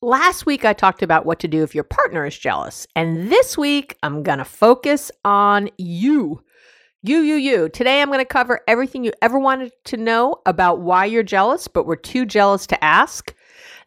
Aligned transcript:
Last 0.00 0.46
week, 0.46 0.64
I 0.64 0.74
talked 0.74 1.02
about 1.02 1.26
what 1.26 1.40
to 1.40 1.48
do 1.48 1.64
if 1.64 1.74
your 1.74 1.82
partner 1.82 2.24
is 2.24 2.38
jealous. 2.38 2.86
And 2.94 3.32
this 3.32 3.58
week, 3.58 3.98
I'm 4.04 4.22
going 4.22 4.38
to 4.38 4.44
focus 4.44 5.10
on 5.24 5.70
you. 5.76 6.40
You, 7.02 7.18
you, 7.18 7.34
you. 7.34 7.68
Today, 7.68 8.00
I'm 8.00 8.06
going 8.06 8.20
to 8.20 8.24
cover 8.24 8.60
everything 8.68 9.02
you 9.02 9.10
ever 9.22 9.40
wanted 9.40 9.72
to 9.86 9.96
know 9.96 10.36
about 10.46 10.80
why 10.82 11.04
you're 11.04 11.24
jealous, 11.24 11.66
but 11.66 11.84
were 11.84 11.96
too 11.96 12.24
jealous 12.26 12.64
to 12.68 12.84
ask. 12.84 13.34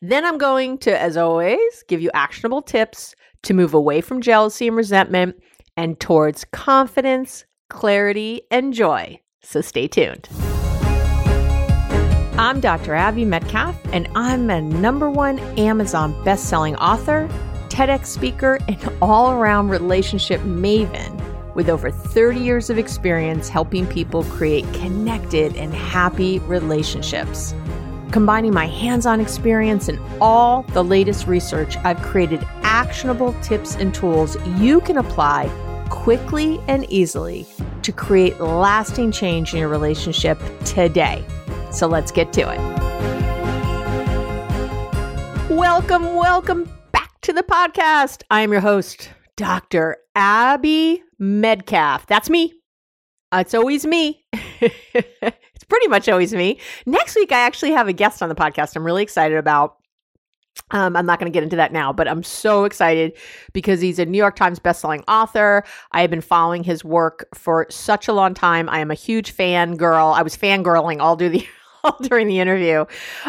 Then, 0.02 0.26
I'm 0.26 0.38
going 0.38 0.80
to, 0.80 1.00
as 1.00 1.16
always, 1.16 1.82
give 1.88 2.02
you 2.02 2.12
actionable 2.14 2.62
tips 2.62 3.16
to 3.44 3.54
move 3.54 3.74
away 3.74 4.02
from 4.02 4.20
jealousy 4.20 4.68
and 4.68 4.76
resentment 4.76 5.42
and 5.78 5.98
towards 5.98 6.44
confidence, 6.52 7.46
clarity, 7.70 8.42
and 8.52 8.74
joy. 8.74 9.22
So, 9.44 9.62
stay 9.62 9.88
tuned. 9.88 10.28
I'm 12.42 12.60
Dr. 12.60 12.96
Abby 12.96 13.24
Medcalf, 13.24 13.76
and 13.94 14.10
I'm 14.16 14.50
a 14.50 14.60
number 14.60 15.12
one 15.12 15.38
Amazon 15.60 16.20
best-selling 16.24 16.76
author, 16.78 17.30
TEDx 17.70 18.08
speaker, 18.08 18.58
and 18.68 18.80
all-around 19.00 19.70
relationship 19.70 20.42
maven 20.42 21.54
with 21.54 21.70
over 21.70 21.92
30 21.92 22.40
years 22.40 22.72
of 22.72 22.80
experience 22.80 23.48
helping 23.48 23.86
people 23.86 24.24
create 24.24 24.66
connected 24.74 25.56
and 25.56 25.72
happy 25.72 26.40
relationships. 26.40 27.54
Combining 28.10 28.56
my 28.56 28.66
hands-on 28.66 29.22
experience 29.22 29.88
and 29.88 30.00
all 30.20 30.64
the 30.74 30.84
latest 30.84 31.28
research, 31.28 31.78
I've 31.84 32.02
created 32.02 32.44
actionable 32.64 33.34
tips 33.44 33.76
and 33.76 33.94
tools 33.94 34.36
you 34.58 34.82
can 34.82 34.98
apply 34.98 35.48
quickly 35.92 36.60
and 36.68 36.92
easily 36.92 37.46
to 37.84 37.92
create 37.92 38.40
lasting 38.40 39.12
change 39.12 39.54
in 39.54 39.60
your 39.60 39.70
relationship 39.70 40.40
today. 40.66 41.24
So 41.72 41.88
let's 41.88 42.12
get 42.12 42.34
to 42.34 42.42
it. 42.42 42.60
Welcome, 45.50 46.16
welcome 46.16 46.70
back 46.92 47.20
to 47.22 47.34
the 47.34 47.44
podcast. 47.44 48.24
I 48.30 48.42
am 48.42 48.52
your 48.52 48.62
host, 48.62 49.10
Dr. 49.38 49.98
Abby 50.16 51.02
Medcalf. 51.20 52.06
That's 52.08 52.30
me. 52.30 52.54
Uh, 53.32 53.38
it's 53.46 53.54
always 53.54 53.86
me. 53.86 54.26
it's 54.34 55.64
pretty 55.68 55.88
much 55.88 56.10
always 56.10 56.34
me. 56.34 56.60
Next 56.86 57.16
week, 57.16 57.32
I 57.32 57.40
actually 57.40 57.72
have 57.72 57.88
a 57.88 57.94
guest 57.94 58.22
on 58.22 58.30
the 58.30 58.36
podcast 58.36 58.76
I'm 58.76 58.86
really 58.86 59.04
excited 59.04 59.38
about. 59.38 59.78
Um, 60.72 60.98
I'm 60.98 61.06
not 61.06 61.20
going 61.20 61.32
to 61.32 61.34
get 61.34 61.44
into 61.44 61.56
that 61.56 61.72
now, 61.72 61.94
but 61.94 62.08
I'm 62.08 62.24
so 62.24 62.66
excited 62.66 63.14
because 63.54 63.80
he's 63.80 64.00
a 64.00 64.06
New 64.06 64.18
York 64.18 64.36
Times 64.36 64.60
bestselling 64.60 65.04
author. 65.08 65.64
I 65.94 66.02
have 66.02 66.10
been 66.10 66.22
following 66.22 66.64
his 66.64 66.84
work 66.84 67.28
for 67.34 67.68
such 67.70 68.10
a 68.10 68.14
long 68.14 68.34
time. 68.34 68.70
I 68.70 68.80
am 68.80 68.92
a 68.92 68.96
huge 68.96 69.32
fan 69.32 69.78
girl. 69.78 70.08
I 70.08 70.22
was 70.22 70.36
fangirling 70.36 71.00
all 71.00 71.16
through 71.16 71.30
the 71.30 71.48
during 72.02 72.28
the 72.28 72.40
interview, 72.40 72.86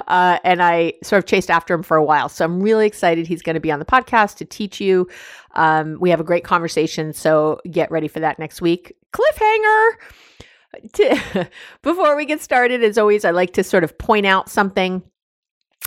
uh, 0.08 0.38
and 0.44 0.62
I 0.62 0.94
sort 1.02 1.18
of 1.22 1.26
chased 1.26 1.50
after 1.50 1.74
him 1.74 1.82
for 1.82 1.96
a 1.96 2.04
while. 2.04 2.28
So 2.28 2.44
I'm 2.44 2.62
really 2.62 2.86
excited 2.86 3.26
he's 3.26 3.42
going 3.42 3.54
to 3.54 3.60
be 3.60 3.72
on 3.72 3.78
the 3.78 3.84
podcast 3.84 4.36
to 4.36 4.44
teach 4.44 4.80
you. 4.80 5.08
Um, 5.54 5.98
we 6.00 6.10
have 6.10 6.20
a 6.20 6.24
great 6.24 6.44
conversation, 6.44 7.12
so 7.12 7.60
get 7.70 7.90
ready 7.90 8.08
for 8.08 8.20
that 8.20 8.38
next 8.38 8.60
week. 8.60 8.96
Cliffhanger. 9.12 9.90
To, 10.94 11.50
before 11.82 12.16
we 12.16 12.24
get 12.24 12.40
started, 12.40 12.82
as 12.82 12.96
always, 12.96 13.24
I 13.24 13.30
like 13.30 13.52
to 13.54 13.64
sort 13.64 13.84
of 13.84 13.96
point 13.98 14.24
out 14.26 14.48
something 14.48 15.02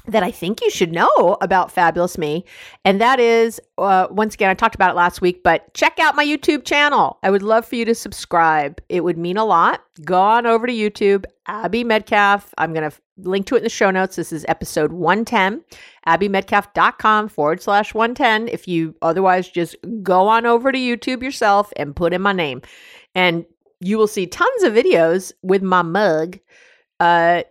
that 0.07 0.23
I 0.23 0.31
think 0.31 0.61
you 0.61 0.69
should 0.69 0.91
know 0.91 1.37
about 1.41 1.71
Fabulous 1.71 2.17
Me. 2.17 2.45
And 2.83 3.01
that 3.01 3.19
is, 3.19 3.59
uh, 3.77 4.07
once 4.09 4.33
again, 4.33 4.49
I 4.49 4.53
talked 4.53 4.75
about 4.75 4.91
it 4.91 4.95
last 4.95 5.21
week, 5.21 5.43
but 5.43 5.73
check 5.73 5.99
out 5.99 6.15
my 6.15 6.25
YouTube 6.25 6.63
channel. 6.63 7.17
I 7.23 7.31
would 7.31 7.41
love 7.41 7.65
for 7.65 7.75
you 7.75 7.85
to 7.85 7.95
subscribe. 7.95 8.81
It 8.89 9.03
would 9.03 9.17
mean 9.17 9.37
a 9.37 9.45
lot. 9.45 9.83
Go 10.03 10.19
on 10.19 10.45
over 10.45 10.67
to 10.67 10.73
YouTube, 10.73 11.25
Abby 11.47 11.83
Medcalf. 11.83 12.45
I'm 12.57 12.73
going 12.73 12.89
to 12.89 12.95
link 13.17 13.47
to 13.47 13.55
it 13.55 13.59
in 13.59 13.63
the 13.63 13.69
show 13.69 13.91
notes. 13.91 14.15
This 14.15 14.31
is 14.31 14.45
episode 14.47 14.91
110, 14.91 15.63
abbymedcalf.com 16.07 17.29
forward 17.29 17.61
slash 17.61 17.93
110. 17.93 18.47
If 18.49 18.67
you 18.67 18.95
otherwise 19.01 19.49
just 19.49 19.75
go 20.03 20.27
on 20.27 20.45
over 20.45 20.71
to 20.71 20.77
YouTube 20.77 21.23
yourself 21.23 21.71
and 21.77 21.95
put 21.95 22.13
in 22.13 22.21
my 22.21 22.33
name. 22.33 22.61
And 23.13 23.45
you 23.79 23.97
will 23.97 24.07
see 24.07 24.27
tons 24.27 24.63
of 24.63 24.73
videos 24.73 25.31
with 25.41 25.61
my 25.61 25.81
mug 25.81 26.39
uh, 26.99 27.43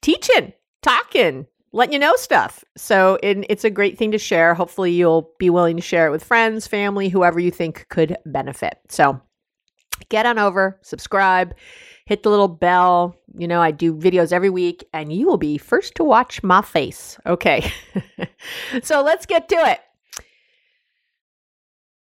teaching, 0.00 0.52
talking, 0.82 1.46
letting 1.72 1.92
you 1.92 1.98
know 1.98 2.16
stuff. 2.16 2.64
So 2.76 3.18
it, 3.22 3.44
it's 3.48 3.64
a 3.64 3.70
great 3.70 3.98
thing 3.98 4.10
to 4.12 4.18
share. 4.18 4.54
Hopefully, 4.54 4.92
you'll 4.92 5.30
be 5.38 5.50
willing 5.50 5.76
to 5.76 5.82
share 5.82 6.06
it 6.06 6.10
with 6.10 6.24
friends, 6.24 6.66
family, 6.66 7.08
whoever 7.08 7.38
you 7.40 7.50
think 7.50 7.86
could 7.88 8.16
benefit. 8.26 8.78
So 8.88 9.20
get 10.08 10.26
on 10.26 10.38
over, 10.38 10.78
subscribe, 10.82 11.54
hit 12.06 12.22
the 12.22 12.30
little 12.30 12.48
bell. 12.48 13.16
You 13.36 13.48
know, 13.48 13.60
I 13.60 13.70
do 13.70 13.94
videos 13.94 14.32
every 14.32 14.50
week, 14.50 14.88
and 14.92 15.12
you 15.12 15.26
will 15.26 15.36
be 15.36 15.58
first 15.58 15.94
to 15.96 16.04
watch 16.04 16.42
my 16.42 16.62
face. 16.62 17.18
Okay. 17.26 17.70
so 18.82 19.02
let's 19.02 19.26
get 19.26 19.48
to 19.50 19.56
it. 19.56 19.80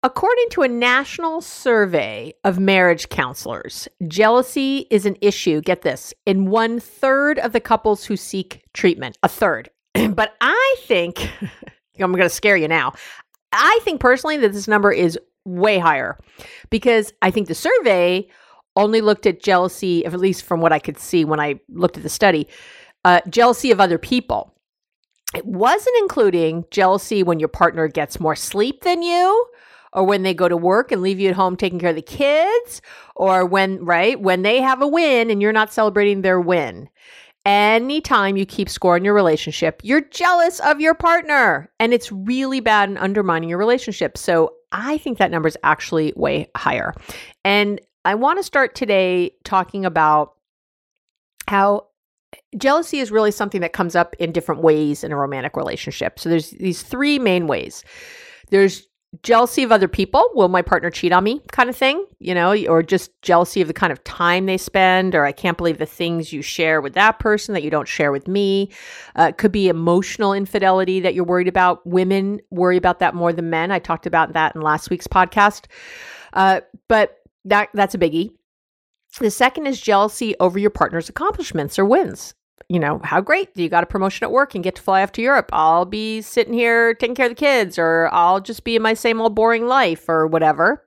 According 0.03 0.47
to 0.53 0.63
a 0.63 0.69
national 0.69 1.43
survey 1.43 2.33
of 2.43 2.59
marriage 2.59 3.11
counselors, 3.11 3.87
jealousy 4.09 4.87
is 4.91 5.05
an 5.05 5.17
issue, 5.21 5.61
get 5.61 5.83
this, 5.83 6.15
in 6.25 6.47
one 6.47 6.81
third 6.81 7.39
of 7.39 7.53
the 7.53 7.61
couples 7.61 8.05
who 8.05 8.17
seek 8.17 8.63
treatment. 8.73 9.19
A 9.23 9.29
third. 9.29 9.69
but 10.15 10.37
I 10.41 10.77
think, 10.85 11.31
I'm 12.01 12.13
going 12.13 12.23
to 12.23 12.31
scare 12.31 12.57
you 12.57 12.67
now. 12.67 12.95
I 13.53 13.79
think 13.83 14.01
personally 14.01 14.39
that 14.39 14.55
this 14.55 14.67
number 14.67 14.91
is 14.91 15.19
way 15.45 15.79
higher 15.79 16.19
because 16.71 17.13
I 17.21 17.31
think 17.31 17.49
the 17.49 17.55
survey 17.55 18.27
only 18.77 19.03
looked 19.03 19.27
at 19.27 19.43
jealousy, 19.43 20.07
at 20.07 20.19
least 20.19 20.45
from 20.45 20.63
what 20.63 20.73
I 20.73 20.79
could 20.79 20.99
see 20.99 21.27
when 21.27 21.41
I 21.41 21.61
looked 21.69 21.99
at 21.99 22.03
the 22.03 22.09
study, 22.09 22.49
uh, 23.05 23.21
jealousy 23.29 23.71
of 23.71 23.81
other 23.81 23.99
people. 23.99 24.55
It 25.35 25.45
wasn't 25.45 25.97
including 26.01 26.65
jealousy 26.71 27.23
when 27.23 27.39
your 27.39 27.49
partner 27.51 27.87
gets 27.87 28.19
more 28.19 28.35
sleep 28.35 28.83
than 28.83 29.03
you 29.03 29.47
or 29.93 30.05
when 30.05 30.23
they 30.23 30.35
go 30.35 30.49
to 30.49 30.57
work 30.57 30.93
and 30.93 31.03
leave 31.03 31.19
you 31.19 31.29
at 31.29 31.35
home 31.35 31.57
taking 31.57 31.79
care 31.79 31.91
of 31.91 31.97
the 31.97 32.03
kids, 32.03 32.81
or 33.17 33.45
when, 33.45 33.85
right, 33.85 34.21
when 34.21 34.43
they 34.43 34.61
have 34.61 34.83
a 34.83 34.87
win 34.87 35.31
and 35.31 35.43
you're 35.43 35.53
not 35.53 35.73
celebrating 35.73 36.23
their 36.23 36.41
win. 36.41 36.89
Anytime 37.47 38.37
you 38.37 38.45
keep 38.45 38.69
score 38.69 38.97
in 38.97 39.05
your 39.05 39.15
relationship, 39.15 39.81
you're 39.83 40.03
jealous 40.03 40.61
of 40.61 40.81
your 40.81 40.95
partner 40.95 41.73
and 41.81 41.95
it's 41.95 42.13
really 42.13 42.61
bad 42.61 42.89
and 42.89 42.99
undermining 42.99 43.49
your 43.49 43.59
relationship. 43.59 44.19
So 44.19 44.55
I 44.73 44.99
think 44.99 45.19
that 45.19 45.31
number 45.31 45.49
is 45.49 45.57
actually 45.65 46.13
way 46.17 46.51
higher. 46.55 46.95
And 47.45 47.81
I 48.05 48.15
want 48.15 48.39
to 48.39 48.43
start 48.43 48.75
today 48.75 49.33
talking 49.45 49.85
about 49.87 50.35
how 51.49 51.87
jealousy 52.57 52.99
is 52.99 53.11
really 53.11 53.31
something 53.31 53.61
that 53.63 53.73
comes 53.73 53.97
up 53.97 54.15
in 54.19 54.33
different 54.33 54.63
ways 54.63 55.03
in 55.03 55.11
a 55.11 55.17
romantic 55.17 55.57
relationship. 55.57 56.19
So 56.19 56.29
there's 56.29 56.51
these 56.51 56.83
three 56.83 57.19
main 57.19 57.47
ways. 57.47 57.83
There's 58.51 58.87
jealousy 59.23 59.63
of 59.63 59.73
other 59.73 59.89
people. 59.89 60.25
Will 60.35 60.49
my 60.49 60.63
partner 60.63 60.91
cheat 60.91 61.13
on 61.13 61.25
me 61.25 61.43
kind 61.51 61.69
of 61.69 61.77
thing 61.77 62.05
you 62.21 62.35
know 62.35 62.55
or 62.67 62.83
just 62.83 63.11
jealousy 63.23 63.61
of 63.61 63.69
the 63.69 63.75
kind 63.75 63.93
of 63.93 64.03
time 64.05 64.47
they 64.47 64.59
spend 64.59 65.15
or 65.15 65.25
i 65.25 65.33
can't 65.33 65.57
believe 65.57 65.79
the 65.79 65.87
things 65.87 66.33
you 66.33 66.43
share 66.43 66.81
with 66.81 66.93
that 66.95 67.19
person 67.19 67.55
that 67.55 67.63
you 67.63 67.71
don't 67.71 67.89
share 67.89 68.13
with 68.13 68.29
me. 68.29 68.71
Uh, 69.19 69.29
it 69.31 69.39
could 69.39 69.53
be 69.53 69.69
emotional 69.69 70.33
infidelity 70.33 71.01
that 71.01 71.15
you're 71.15 71.25
worried 71.25 71.49
about. 71.49 71.85
Women 71.87 72.41
worry 72.51 72.77
about 72.77 73.01
that 73.01 73.15
more 73.15 73.33
than 73.33 73.51
men. 73.51 73.71
I 73.71 73.79
talked 73.79 74.07
about 74.07 74.33
that 74.35 74.55
in 74.55 74.61
last 74.61 74.91
week's 74.91 75.07
podcast. 75.07 75.67
Uh, 76.33 76.61
but 76.89 77.19
that 77.45 77.71
that's 77.75 77.95
a 77.95 77.99
biggie. 77.99 78.31
The 79.19 79.31
second 79.31 79.67
is 79.67 79.81
jealousy 79.81 80.37
over 80.39 80.59
your 80.59 80.71
partner's 80.71 81.09
accomplishments 81.09 81.79
or 81.79 81.85
wins 81.85 82.35
you 82.71 82.79
know, 82.79 83.01
how 83.03 83.21
great 83.21 83.49
you 83.57 83.69
got 83.69 83.83
a 83.83 83.87
promotion 83.87 84.23
at 84.23 84.31
work 84.31 84.55
and 84.55 84.63
get 84.63 84.77
to 84.77 84.83
fly 84.83 85.03
off 85.03 85.11
to 85.11 85.21
Europe. 85.21 85.51
I'll 85.53 85.85
be 85.85 86.23
sitting 86.23 86.55
here 86.55 86.95
taking 86.95 87.17
care 87.17 87.27
of 87.27 87.33
the 87.33 87.35
kids, 87.35 87.81
or 87.81 88.09
I'll 88.13 88.41
just 88.41 88.63
be 88.63 88.77
in 88.77 88.83
my 88.83 88.95
same 88.95 89.21
old 89.21 89.35
boring 89.35 89.67
life, 89.67 90.09
or 90.09 90.29
whatever. 90.29 90.87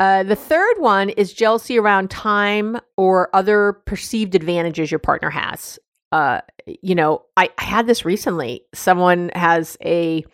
Uh, 0.00 0.24
the 0.24 0.34
third 0.34 0.74
one 0.78 1.10
is 1.10 1.32
jealousy 1.32 1.78
around 1.78 2.10
time 2.10 2.76
or 2.96 3.30
other 3.32 3.74
perceived 3.86 4.34
advantages 4.34 4.90
your 4.90 4.98
partner 4.98 5.30
has. 5.30 5.78
Uh, 6.10 6.40
you 6.66 6.96
know, 6.96 7.22
I, 7.36 7.50
I, 7.56 7.64
had 7.64 7.86
this 7.86 8.04
recently. 8.04 8.62
Someone 8.74 9.30
has 9.36 9.76
a 9.80 10.24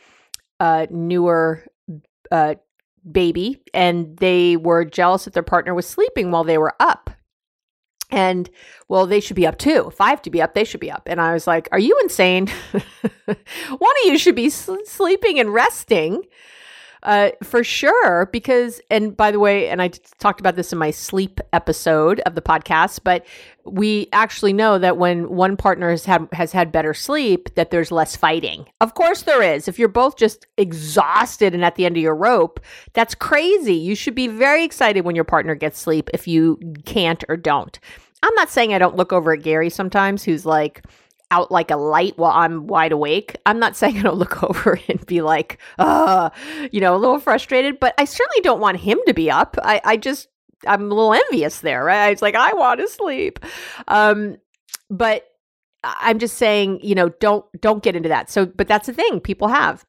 uh, 0.59 0.87
newer 0.89 1.67
uh, 2.31 2.55
baby, 3.13 3.63
and 3.75 4.17
they 4.17 4.57
were 4.57 4.87
jealous 4.87 5.27
that 5.27 5.35
their 5.35 5.43
partner 5.43 5.75
was 5.75 5.87
sleeping 5.87 6.31
while 6.31 6.45
they 6.45 6.57
were 6.57 6.75
up. 6.81 7.11
And 8.11 8.51
well, 8.89 9.07
they 9.07 9.21
should 9.21 9.37
be 9.37 9.47
up 9.47 9.59
too. 9.59 9.87
If 9.89 10.01
I 10.01 10.11
have 10.11 10.23
to 10.23 10.31
be 10.31 10.43
up, 10.43 10.55
they 10.55 10.65
should 10.65 10.81
be 10.81 10.91
up. 10.91 11.03
And 11.07 11.21
I 11.21 11.33
was 11.33 11.47
like, 11.47 11.69
Are 11.73 11.79
you 11.79 11.99
insane? 12.03 12.49
One 12.73 13.95
of 14.05 14.05
you 14.05 14.19
should 14.19 14.35
be 14.35 14.51
sleeping 14.51 15.39
and 15.39 15.53
resting 15.55 16.25
uh, 17.03 17.31
for 17.43 17.65
sure. 17.65 18.27
Because, 18.27 18.81
and 18.91 19.17
by 19.17 19.31
the 19.31 19.41
way, 19.41 19.69
and 19.69 19.81
I 19.81 19.89
talked 20.19 20.41
about 20.41 20.57
this 20.57 20.73
in 20.73 20.79
my 20.79 20.91
sleep 20.91 21.41
episode 21.53 22.21
of 22.21 22.35
the 22.35 22.43
podcast, 22.43 23.01
but 23.05 23.27
we 23.65 24.09
actually 24.13 24.53
know 24.53 24.79
that 24.79 24.97
when 24.97 25.31
one 25.31 25.57
partner 25.57 25.91
has 25.91 26.05
had 26.05 26.29
has 26.33 26.53
had 26.53 26.73
better 26.73 26.95
sleep, 26.95 27.55
that 27.55 27.71
there's 27.71 27.93
less 27.93 28.17
fighting. 28.17 28.67
Of 28.81 28.95
course, 28.95 29.23
there 29.23 29.43
is. 29.43 29.69
If 29.69 29.79
you're 29.79 29.89
both 29.89 30.17
just 30.17 30.47
exhausted 30.57 31.55
and 31.55 31.65
at 31.65 31.77
the 31.77 31.87
end 31.87 31.97
of 31.97 32.03
your 32.03 32.17
rope, 32.17 32.61
that's 32.93 33.15
crazy. 33.15 33.75
You 33.75 33.95
should 33.95 34.15
be 34.15 34.29
very 34.29 34.65
excited 34.65 35.05
when 35.05 35.15
your 35.15 35.25
partner 35.25 35.55
gets 35.55 35.79
sleep. 35.79 36.11
If 36.13 36.27
you 36.27 36.59
can't 36.85 37.23
or 37.29 37.37
don't, 37.37 37.79
I'm 38.23 38.35
not 38.35 38.51
saying 38.51 38.75
I 38.75 38.79
don't 38.79 38.97
look 38.97 39.13
over 39.13 39.33
at 39.33 39.43
Gary 39.43 39.71
sometimes, 39.71 40.25
who's 40.25 40.45
like 40.45 40.85
out 41.31 41.51
like 41.51 41.71
a 41.71 41.77
light 41.77 42.19
while 42.19 42.33
I'm 42.33 42.67
wide 42.67 42.93
awake. 42.93 43.37
I'm 43.47 43.59
not 43.59 43.77
saying 43.77 43.99
I 43.99 44.03
don't 44.03 44.19
look 44.19 44.43
over 44.43 44.79
and 44.89 45.05
be 45.07 45.23
like, 45.23 45.59
uh, 45.79 46.31
you 46.73 46.81
know, 46.81 46.95
a 46.95 46.99
little 46.99 47.21
frustrated, 47.21 47.81
but 47.81 47.95
I 47.99 48.05
certainly 48.05 48.41
don't 48.43 48.61
want 48.61 48.79
him 48.79 48.99
to 49.07 49.15
be 49.15 49.31
up. 49.31 49.57
I, 49.63 49.81
I 49.85 49.97
just, 49.97 50.29
I'm 50.67 50.91
a 50.91 50.95
little 50.95 51.15
envious 51.15 51.61
there, 51.61 51.85
right? 51.85 52.11
It's 52.11 52.23
like, 52.23 52.35
I 52.35 52.53
want 52.53 52.81
to 52.81 52.89
sleep. 52.89 53.41
Um, 53.89 54.37
but 54.91 55.27
I'm 55.83 56.19
just 56.19 56.37
saying, 56.37 56.81
you 56.83 56.95
know, 56.95 57.09
don't, 57.09 57.45
don't 57.61 57.83
get 57.83 57.97
into 57.97 58.11
that. 58.11 58.31
So, 58.31 58.45
but 58.45 58.69
that's 58.69 58.87
the 58.87 58.93
thing 58.93 59.21
people 59.21 59.49
have 59.49 59.85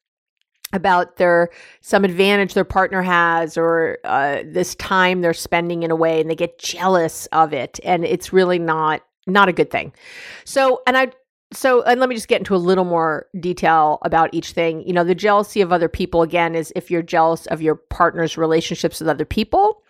about 0.72 1.16
their 1.16 1.50
some 1.80 2.04
advantage 2.04 2.54
their 2.54 2.64
partner 2.64 3.02
has 3.02 3.56
or 3.56 3.98
uh, 4.04 4.38
this 4.46 4.74
time 4.76 5.20
they're 5.20 5.34
spending 5.34 5.82
in 5.82 5.90
a 5.90 5.96
way 5.96 6.20
and 6.20 6.30
they 6.30 6.34
get 6.34 6.58
jealous 6.58 7.26
of 7.26 7.52
it 7.52 7.78
and 7.84 8.04
it's 8.04 8.32
really 8.32 8.58
not 8.58 9.02
not 9.26 9.48
a 9.48 9.52
good 9.52 9.70
thing 9.70 9.92
so 10.44 10.80
and 10.86 10.96
i 10.96 11.08
so 11.52 11.82
and 11.82 12.00
let 12.00 12.08
me 12.08 12.14
just 12.14 12.28
get 12.28 12.40
into 12.40 12.54
a 12.54 12.56
little 12.56 12.84
more 12.84 13.26
detail 13.38 13.98
about 14.02 14.30
each 14.32 14.52
thing. 14.52 14.86
You 14.86 14.92
know 14.92 15.04
the 15.04 15.14
jealousy 15.14 15.60
of 15.60 15.72
other 15.72 15.88
people 15.88 16.22
again 16.22 16.54
is 16.54 16.72
if 16.76 16.90
you're 16.90 17.02
jealous 17.02 17.46
of 17.46 17.62
your 17.62 17.76
partner's 17.76 18.36
relationships 18.36 19.00
with 19.00 19.08
other 19.08 19.24
people 19.24 19.82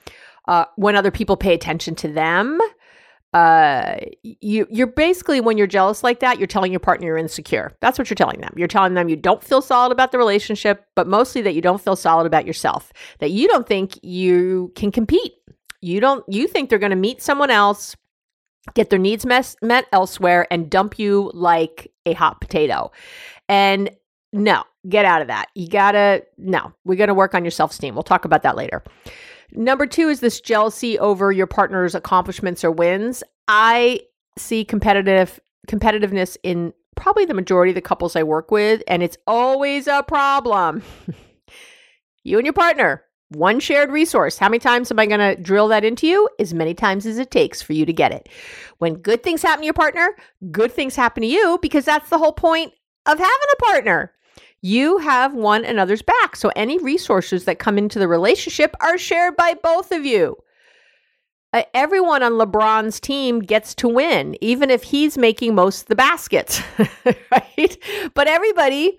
uh, 0.48 0.64
when 0.76 0.96
other 0.96 1.10
people 1.10 1.36
pay 1.36 1.54
attention 1.54 1.94
to 1.96 2.08
them 2.08 2.60
uh 3.34 3.96
you 4.22 4.66
you're 4.70 4.86
basically 4.86 5.40
when 5.40 5.56
you're 5.56 5.66
jealous 5.66 6.04
like 6.04 6.20
that 6.20 6.38
you're 6.38 6.46
telling 6.46 6.70
your 6.70 6.80
partner 6.80 7.06
you're 7.06 7.16
insecure. 7.16 7.74
That's 7.80 7.98
what 7.98 8.10
you're 8.10 8.14
telling 8.14 8.40
them. 8.40 8.52
You're 8.56 8.68
telling 8.68 8.92
them 8.92 9.08
you 9.08 9.16
don't 9.16 9.42
feel 9.42 9.62
solid 9.62 9.90
about 9.90 10.12
the 10.12 10.18
relationship 10.18 10.84
but 10.94 11.06
mostly 11.06 11.40
that 11.42 11.54
you 11.54 11.62
don't 11.62 11.80
feel 11.80 11.96
solid 11.96 12.26
about 12.26 12.46
yourself 12.46 12.92
that 13.20 13.30
you 13.30 13.48
don't 13.48 13.66
think 13.66 13.98
you 14.02 14.70
can 14.74 14.92
compete. 14.92 15.32
You 15.80 15.98
don't 15.98 16.24
you 16.28 16.46
think 16.46 16.68
they're 16.68 16.78
going 16.78 16.90
to 16.90 16.96
meet 16.96 17.22
someone 17.22 17.50
else 17.50 17.96
get 18.74 18.90
their 18.90 18.98
needs 18.98 19.26
mes- 19.26 19.56
met 19.62 19.86
elsewhere 19.92 20.46
and 20.50 20.70
dump 20.70 20.98
you 20.98 21.30
like 21.34 21.92
a 22.06 22.12
hot 22.12 22.40
potato. 22.40 22.90
And 23.48 23.90
no 24.32 24.64
get 24.88 25.04
out 25.04 25.22
of 25.22 25.28
that. 25.28 25.46
You 25.54 25.68
gotta 25.68 26.24
no 26.38 26.72
we're 26.84 26.96
gonna 26.96 27.14
work 27.14 27.34
on 27.34 27.44
your 27.44 27.50
self-esteem. 27.50 27.94
We'll 27.94 28.02
talk 28.02 28.24
about 28.24 28.42
that 28.42 28.56
later. 28.56 28.82
Number 29.52 29.86
two 29.86 30.08
is 30.08 30.20
this 30.20 30.40
jealousy 30.40 30.98
over 30.98 31.30
your 31.30 31.46
partner's 31.46 31.94
accomplishments 31.94 32.64
or 32.64 32.70
wins. 32.70 33.22
I 33.48 34.00
see 34.38 34.64
competitive 34.64 35.38
competitiveness 35.68 36.36
in 36.42 36.72
probably 36.96 37.24
the 37.24 37.34
majority 37.34 37.70
of 37.70 37.74
the 37.74 37.82
couples 37.82 38.16
I 38.16 38.22
work 38.22 38.50
with, 38.50 38.82
and 38.88 39.02
it's 39.02 39.18
always 39.26 39.86
a 39.86 40.02
problem. 40.02 40.82
you 42.24 42.38
and 42.38 42.46
your 42.46 42.52
partner, 42.52 43.04
one 43.37 43.61
shared 43.61 43.90
resource. 43.90 44.38
How 44.38 44.49
many 44.49 44.58
times 44.58 44.90
am 44.90 44.99
I 44.99 45.06
going 45.06 45.20
to 45.20 45.40
drill 45.40 45.69
that 45.69 45.84
into 45.84 46.06
you? 46.06 46.29
As 46.38 46.55
many 46.55 46.75
times 46.75 47.06
as 47.06 47.19
it 47.19 47.31
takes 47.31 47.62
for 47.62 47.73
you 47.73 47.87
to 47.87 47.93
get 47.93 48.12
it. 48.12 48.29
When 48.79 48.94
good 48.94 49.23
things 49.23 49.43
happen 49.43 49.61
to 49.61 49.67
your 49.67 49.75
partner, 49.75 50.17
good 50.50 50.73
things 50.73 50.96
happen 50.96 51.23
to 51.23 51.26
you 51.29 51.58
because 51.62 51.84
that's 51.84 52.11
the 52.11 52.19
whole 52.19 52.32
point 52.32 52.73
of 53.06 53.19
having 53.19 53.49
a 53.52 53.64
partner 53.64 54.12
you 54.62 54.99
have 54.99 55.34
one 55.34 55.64
another's 55.64 56.02
back. 56.02 56.37
So 56.37 56.52
any 56.55 56.79
resources 56.79 57.44
that 57.44 57.58
come 57.58 57.76
into 57.76 57.99
the 57.99 58.08
relationship 58.08 58.75
are 58.81 58.96
shared 58.96 59.37
by 59.37 59.55
both 59.61 59.90
of 59.90 60.06
you. 60.06 60.37
Uh, 61.52 61.64
everyone 61.75 62.23
on 62.23 62.32
LeBron's 62.32 62.99
team 62.99 63.40
gets 63.40 63.75
to 63.75 63.88
win, 63.88 64.37
even 64.40 64.70
if 64.70 64.84
he's 64.84 65.19
making 65.19 65.55
most 65.55 65.82
of 65.82 65.88
the 65.88 65.96
baskets, 65.96 66.62
right? 67.05 67.76
But 68.14 68.26
everybody 68.26 68.99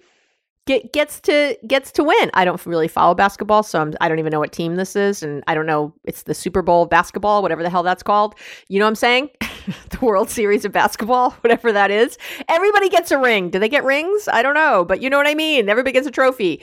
get, 0.66 0.94
gets 0.94 1.20
to 1.22 1.58
gets 1.68 1.92
to 1.94 2.04
win. 2.04 2.32
I 2.34 2.46
don't 2.46 2.64
really 2.66 2.88
follow 2.88 3.14
basketball, 3.14 3.64
so 3.64 3.82
I'm, 3.82 3.94
I 4.00 4.08
do 4.08 4.16
not 4.16 4.20
even 4.20 4.32
know 4.32 4.40
what 4.40 4.52
team 4.52 4.76
this 4.76 4.96
is, 4.96 5.24
and 5.24 5.44
I 5.48 5.56
don't 5.56 5.66
know. 5.66 5.94
It's 6.04 6.24
the 6.24 6.34
Super 6.34 6.62
Bowl 6.62 6.84
of 6.84 6.90
basketball, 6.90 7.42
whatever 7.42 7.64
the 7.64 7.70
hell 7.70 7.84
that's 7.84 8.04
called. 8.04 8.36
You 8.70 8.80
know 8.80 8.86
what 8.86 8.90
I'm 8.90 8.96
saying? 8.96 9.30
the 9.90 10.00
World 10.02 10.30
Series 10.30 10.66
of 10.66 10.72
basketball, 10.72 11.32
whatever 11.42 11.72
that 11.72 11.92
is. 11.92 12.18
Everybody 12.48 12.90
gets 12.90 13.12
a 13.12 13.18
ring. 13.18 13.50
Do 13.50 13.60
they 13.60 13.70
get 13.70 13.84
rings? 13.84 14.28
I 14.32 14.42
don't 14.42 14.56
know, 14.56 14.86
but 14.86 15.02
you 15.02 15.10
know 15.10 15.18
what 15.18 15.28
I 15.28 15.36
mean. 15.36 15.70
Everybody 15.70 15.94
gets 15.94 16.08
a 16.08 16.12
trophy. 16.12 16.62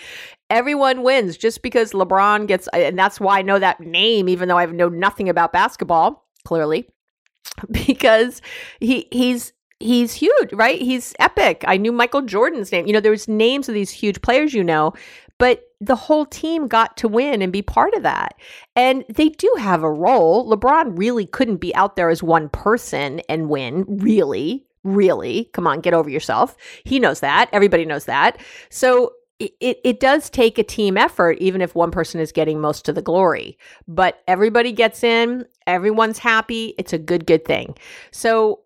Everyone 0.48 1.02
wins 1.02 1.36
just 1.36 1.62
because 1.62 1.92
LeBron 1.92 2.46
gets, 2.46 2.68
and 2.68 2.98
that's 2.98 3.20
why 3.20 3.38
I 3.38 3.42
know 3.42 3.58
that 3.58 3.80
name, 3.80 4.28
even 4.28 4.48
though 4.48 4.58
I 4.58 4.66
know 4.66 4.88
nothing 4.88 5.28
about 5.28 5.52
basketball. 5.52 6.26
Clearly, 6.44 6.88
because 7.70 8.40
he 8.80 9.06
he's 9.12 9.52
he's 9.80 10.12
huge, 10.12 10.52
right? 10.52 10.80
He's 10.80 11.14
epic. 11.18 11.64
I 11.66 11.76
knew 11.76 11.90
Michael 11.90 12.22
Jordan's 12.22 12.70
name. 12.70 12.86
You 12.86 12.92
know, 12.92 13.00
there 13.00 13.10
was 13.10 13.26
names 13.26 13.68
of 13.68 13.74
these 13.74 13.90
huge 13.90 14.20
players 14.22 14.54
you 14.54 14.62
know, 14.62 14.92
but 15.38 15.64
the 15.80 15.96
whole 15.96 16.26
team 16.26 16.68
got 16.68 16.96
to 16.98 17.08
win 17.08 17.40
and 17.40 17.52
be 17.52 17.62
part 17.62 17.94
of 17.94 18.02
that. 18.02 18.34
And 18.76 19.04
they 19.08 19.30
do 19.30 19.52
have 19.58 19.82
a 19.82 19.90
role. 19.90 20.50
LeBron 20.54 20.98
really 20.98 21.26
couldn't 21.26 21.56
be 21.56 21.74
out 21.74 21.96
there 21.96 22.10
as 22.10 22.22
one 22.22 22.50
person 22.50 23.20
and 23.28 23.48
win, 23.48 23.84
really. 23.88 24.66
Really, 24.82 25.50
come 25.52 25.66
on, 25.66 25.80
get 25.80 25.92
over 25.92 26.08
yourself. 26.08 26.56
He 26.84 26.98
knows 26.98 27.20
that. 27.20 27.50
Everybody 27.52 27.84
knows 27.84 28.06
that. 28.06 28.38
So 28.70 29.12
it, 29.38 29.78
it 29.84 30.00
does 30.00 30.30
take 30.30 30.58
a 30.58 30.62
team 30.62 30.96
effort, 30.96 31.38
even 31.38 31.60
if 31.60 31.74
one 31.74 31.90
person 31.90 32.20
is 32.20 32.32
getting 32.32 32.60
most 32.60 32.88
of 32.88 32.94
the 32.94 33.02
glory. 33.02 33.58
But 33.88 34.22
everybody 34.28 34.72
gets 34.72 35.02
in, 35.02 35.46
everyone's 35.66 36.18
happy. 36.18 36.74
It's 36.78 36.92
a 36.92 36.98
good, 36.98 37.26
good 37.26 37.44
thing. 37.44 37.76
So 38.10 38.60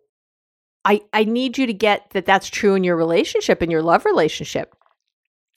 I, 0.85 1.01
I 1.13 1.25
need 1.25 1.57
you 1.59 1.67
to 1.67 1.73
get 1.73 2.11
that 2.11 2.27
that's 2.27 2.49
true 2.49 2.75
in 2.75 2.85
your 2.85 2.97
relationship, 2.97 3.63
in 3.63 3.71
your 3.71 3.83
love 3.83 4.05
relationship. 4.05 4.75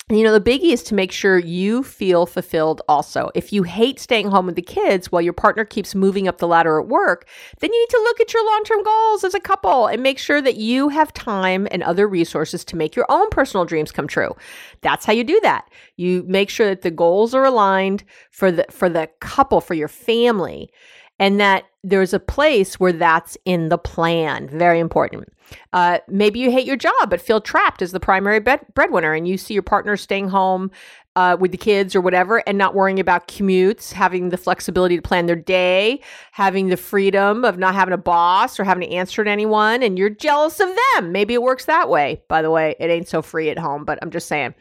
You 0.10 0.24
know, 0.24 0.32
the 0.32 0.40
biggie 0.40 0.72
is 0.72 0.84
to 0.84 0.96
make 0.96 1.12
sure 1.12 1.38
you 1.38 1.84
feel 1.84 2.26
fulfilled 2.26 2.82
also. 2.88 3.30
If 3.36 3.52
you 3.52 3.64
hate 3.64 4.00
staying 4.00 4.30
home 4.30 4.46
with 4.46 4.56
the 4.56 4.62
kids 4.62 5.12
while 5.12 5.22
your 5.22 5.34
partner 5.34 5.66
keeps 5.66 5.94
moving 5.94 6.30
up 6.30 6.38
the 6.38 6.48
ladder 6.48 6.80
at 6.80 6.88
work, 6.88 7.28
then 7.60 7.74
you 7.74 7.78
need 7.82 7.90
to 7.90 8.02
look 8.06 8.22
at 8.22 8.34
your 8.34 8.46
long 8.46 8.64
term 8.64 8.84
goals 8.84 9.26
as 9.26 9.34
a 9.34 9.40
couple 9.42 9.88
and 9.88 10.02
make 10.02 10.18
sure 10.18 10.42
that 10.42 10.56
you 10.56 10.88
have 10.88 11.12
time 11.12 11.68
and 11.72 11.84
other 11.84 12.08
resources 12.08 12.64
to 12.64 12.78
make 12.78 12.96
your 12.96 13.06
own 13.10 13.30
personal 13.32 13.66
dreams 13.66 13.92
come 13.92 14.08
true. 14.08 14.34
That's 14.80 15.04
how 15.04 15.12
you 15.12 15.26
do 15.26 15.42
that. 15.42 15.70
You 15.98 16.24
make 16.26 16.50
sure 16.50 16.70
that 16.70 16.84
the 16.84 16.92
goals 16.92 17.34
are 17.34 17.44
aligned 17.44 18.06
for 18.32 18.50
the 18.50 18.66
for 18.72 18.88
the 18.88 19.10
couple, 19.20 19.60
for 19.60 19.74
your 19.74 19.90
family. 19.90 20.72
And 21.20 21.40
that 21.40 21.66
there's 21.84 22.14
a 22.14 22.20
place 22.20 22.80
where 22.80 22.92
that's 22.92 23.38
in 23.46 23.70
the 23.70 23.78
plan. 23.78 24.50
Very 24.50 24.80
important. 24.80 25.30
Uh, 25.72 26.00
maybe 26.10 26.40
you 26.40 26.52
hate 26.52 26.68
your 26.68 26.76
job 26.76 27.10
but 27.10 27.22
feel 27.22 27.40
trapped 27.40 27.82
as 27.82 27.92
the 27.92 28.00
primary 28.00 28.40
bed- 28.40 28.66
breadwinner, 28.74 29.14
and 29.14 29.28
you 29.28 29.38
see 29.38 29.54
your 29.54 29.64
partner 29.64 29.96
staying 29.96 30.28
home 30.28 30.70
uh, 31.16 31.36
with 31.40 31.52
the 31.52 31.58
kids 31.58 31.96
or 31.96 32.02
whatever, 32.02 32.44
and 32.46 32.58
not 32.58 32.76
worrying 32.76 33.00
about 33.00 33.28
commutes, 33.28 33.92
having 33.92 34.30
the 34.30 34.38
flexibility 34.38 34.96
to 34.96 35.02
plan 35.02 35.26
their 35.26 35.36
day, 35.36 36.00
having 36.32 36.68
the 36.68 36.78
freedom 36.78 37.44
of 37.44 37.58
not 37.58 37.74
having 37.74 37.94
a 37.94 37.98
boss 37.98 38.60
or 38.60 38.64
having 38.64 38.88
to 38.88 38.94
answer 38.94 39.24
to 39.24 39.32
anyone, 39.32 39.82
and 39.82 39.98
you're 39.98 40.12
jealous 40.12 40.60
of 40.60 40.70
them. 40.94 41.12
Maybe 41.12 41.34
it 41.34 41.42
works 41.42 41.66
that 41.66 41.90
way. 41.90 42.22
By 42.28 42.44
the 42.44 42.52
way, 42.52 42.76
it 42.80 42.92
ain't 42.92 43.08
so 43.08 43.22
free 43.24 43.50
at 43.50 43.58
home, 43.58 43.84
but 43.84 43.98
I'm 44.02 44.12
just 44.12 44.28
saying. 44.28 44.54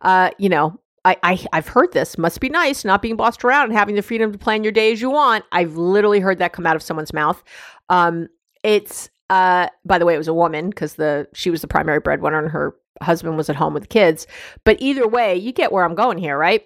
Uh, 0.00 0.30
you 0.38 0.48
know, 0.48 0.80
I, 1.04 1.16
I 1.22 1.46
I've 1.52 1.68
heard 1.68 1.92
this. 1.92 2.18
Must 2.18 2.40
be 2.40 2.48
nice 2.48 2.84
not 2.84 3.02
being 3.02 3.16
bossed 3.16 3.44
around 3.44 3.64
and 3.64 3.72
having 3.72 3.94
the 3.94 4.02
freedom 4.02 4.32
to 4.32 4.38
plan 4.38 4.62
your 4.62 4.72
day 4.72 4.92
as 4.92 5.00
you 5.00 5.10
want. 5.10 5.44
I've 5.52 5.76
literally 5.76 6.20
heard 6.20 6.38
that 6.38 6.52
come 6.52 6.66
out 6.66 6.76
of 6.76 6.82
someone's 6.82 7.12
mouth. 7.12 7.42
Um, 7.88 8.28
it's 8.62 9.10
uh, 9.30 9.68
by 9.84 9.98
the 9.98 10.04
way, 10.04 10.14
it 10.14 10.18
was 10.18 10.28
a 10.28 10.34
woman 10.34 10.70
because 10.70 10.94
the 10.94 11.28
she 11.32 11.50
was 11.50 11.62
the 11.62 11.68
primary 11.68 12.00
breadwinner 12.00 12.40
and 12.40 12.50
her 12.50 12.74
husband 13.00 13.36
was 13.36 13.48
at 13.48 13.56
home 13.56 13.72
with 13.72 13.84
the 13.84 13.88
kids. 13.88 14.26
But 14.64 14.76
either 14.80 15.06
way, 15.06 15.36
you 15.36 15.52
get 15.52 15.72
where 15.72 15.84
I'm 15.84 15.94
going 15.94 16.18
here, 16.18 16.36
right? 16.36 16.64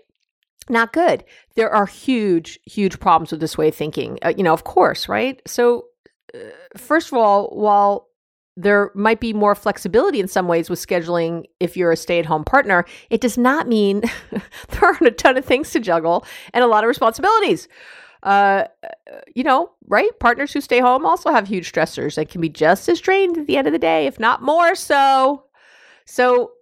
Not 0.71 0.95
good. 0.95 1.25
There 1.57 1.71
are 1.71 1.87
huge, 1.87 2.59
huge 2.65 2.99
problems 2.99 3.31
with 3.31 3.41
this 3.41 3.59
way 3.59 3.69
of 3.69 3.75
thinking. 3.75 4.19
Uh, 4.23 4.33
you 4.37 4.43
know, 4.43 4.55
of 4.55 4.65
course, 4.65 5.09
right? 5.11 5.41
So, 5.47 5.85
uh, 6.35 6.39
first 6.77 7.09
of 7.09 7.19
all, 7.19 7.49
while 7.49 8.09
there 8.57 8.91
might 8.95 9.21
be 9.21 9.33
more 9.33 9.55
flexibility 9.55 10.21
in 10.21 10.29
some 10.29 10.47
ways 10.47 10.71
with 10.71 10.85
scheduling 10.85 11.45
if 11.59 11.77
you're 11.77 11.93
a 11.93 11.97
stay 11.97 12.19
at 12.19 12.27
home 12.27 12.45
partner, 12.45 12.85
it 13.11 13.21
does 13.21 13.37
not 13.37 13.67
mean 13.67 14.01
there 14.69 14.85
aren't 14.85 15.03
a 15.03 15.11
ton 15.11 15.37
of 15.37 15.45
things 15.45 15.71
to 15.71 15.81
juggle 15.81 16.25
and 16.53 16.63
a 16.63 16.69
lot 16.69 16.85
of 16.85 16.89
responsibilities. 16.89 17.69
Uh, 18.23 18.65
you 19.35 19.45
know, 19.45 19.71
right? 19.89 20.19
Partners 20.19 20.53
who 20.53 20.61
stay 20.61 20.81
home 20.81 21.05
also 21.05 21.31
have 21.31 21.47
huge 21.47 21.71
stressors 21.71 22.17
and 22.17 22.29
can 22.29 22.41
be 22.41 22.49
just 22.49 22.89
as 22.89 23.01
drained 23.01 23.37
at 23.37 23.47
the 23.47 23.57
end 23.57 23.67
of 23.67 23.73
the 23.73 23.79
day, 23.79 24.07
if 24.07 24.19
not 24.19 24.41
more 24.41 24.75
so. 24.75 25.45
So, 26.07 26.53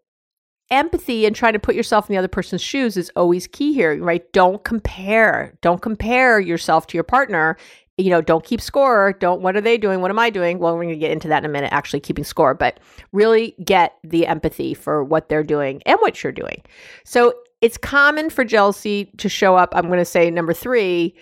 empathy 0.70 1.26
and 1.26 1.36
trying 1.36 1.52
to 1.52 1.58
put 1.58 1.74
yourself 1.74 2.08
in 2.08 2.14
the 2.14 2.18
other 2.18 2.28
person's 2.28 2.62
shoes 2.62 2.96
is 2.96 3.12
always 3.14 3.46
key 3.46 3.74
here, 3.74 4.02
right? 4.02 4.32
Don't 4.32 4.64
compare. 4.64 5.56
Don't 5.60 5.82
compare 5.82 6.40
yourself 6.40 6.86
to 6.88 6.96
your 6.96 7.04
partner. 7.04 7.56
You 7.98 8.10
know, 8.10 8.20
don't 8.20 8.44
keep 8.44 8.60
score. 8.60 9.12
Don't, 9.12 9.42
what 9.42 9.56
are 9.56 9.60
they 9.60 9.76
doing? 9.76 10.00
What 10.00 10.10
am 10.10 10.18
I 10.18 10.30
doing? 10.30 10.58
Well, 10.58 10.74
we're 10.74 10.84
going 10.84 10.94
to 10.94 10.98
get 10.98 11.10
into 11.10 11.28
that 11.28 11.44
in 11.44 11.50
a 11.50 11.52
minute, 11.52 11.72
actually 11.72 12.00
keeping 12.00 12.24
score, 12.24 12.54
but 12.54 12.80
really 13.12 13.54
get 13.64 13.98
the 14.02 14.26
empathy 14.26 14.74
for 14.74 15.04
what 15.04 15.28
they're 15.28 15.44
doing 15.44 15.82
and 15.84 15.98
what 16.00 16.22
you're 16.22 16.32
doing. 16.32 16.62
So, 17.04 17.34
it's 17.60 17.78
common 17.78 18.28
for 18.28 18.44
jealousy 18.44 19.12
to 19.18 19.28
show 19.28 19.54
up. 19.54 19.72
I'm 19.72 19.86
going 19.86 20.00
to 20.00 20.04
say 20.04 20.32
number 20.32 20.52
three, 20.52 21.14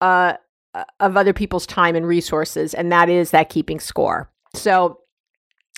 uh, 0.00 0.34
of 1.00 1.16
other 1.16 1.32
people's 1.32 1.66
time 1.66 1.96
and 1.96 2.06
resources, 2.06 2.74
and 2.74 2.92
that 2.92 3.08
is 3.08 3.30
that 3.32 3.48
keeping 3.48 3.80
score. 3.80 4.30
So, 4.54 5.00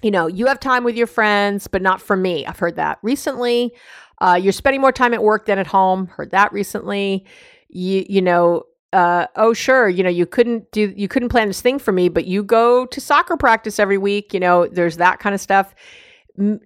you 0.03 0.11
know, 0.11 0.27
you 0.27 0.47
have 0.47 0.61
time 0.61 0.85
with 0.85 0.97
your 0.97 1.07
friends, 1.07 1.67
but 1.67 1.83
not 1.83 2.01
for 2.01 2.17
me. 2.17 2.45
I've 2.45 2.59
heard 2.59 2.77
that 2.77 2.99
recently. 3.03 3.73
Uh, 4.21 4.39
you're 4.41 4.53
spending 4.53 4.81
more 4.81 4.93
time 4.93 5.15
at 5.15 5.23
work 5.23 5.47
than 5.47 5.59
at 5.59 5.67
home. 5.67 6.07
Heard 6.09 6.31
that 6.33 6.53
recently. 6.53 7.25
You, 7.69 8.05
you 8.09 8.21
know, 8.21 8.65
uh, 8.93 9.27
oh 9.37 9.53
sure, 9.53 9.89
you 9.89 10.03
know, 10.03 10.11
you 10.11 10.27
couldn't 10.27 10.71
do, 10.73 10.93
you 10.97 11.09
couldn't 11.09 11.29
plan 11.29 11.49
this 11.49 11.61
thing 11.61 11.79
for 11.79 11.93
me, 11.93 12.09
but 12.09 12.27
you 12.27 12.43
go 12.43 12.87
to 12.87 13.01
soccer 13.01 13.37
practice 13.37 13.79
every 13.79 13.99
week. 13.99 14.35
You 14.35 14.41
know, 14.41 14.67
there's 14.67 14.97
that 14.99 15.19
kind 15.19 15.35
of 15.35 15.41
stuff. 15.41 15.75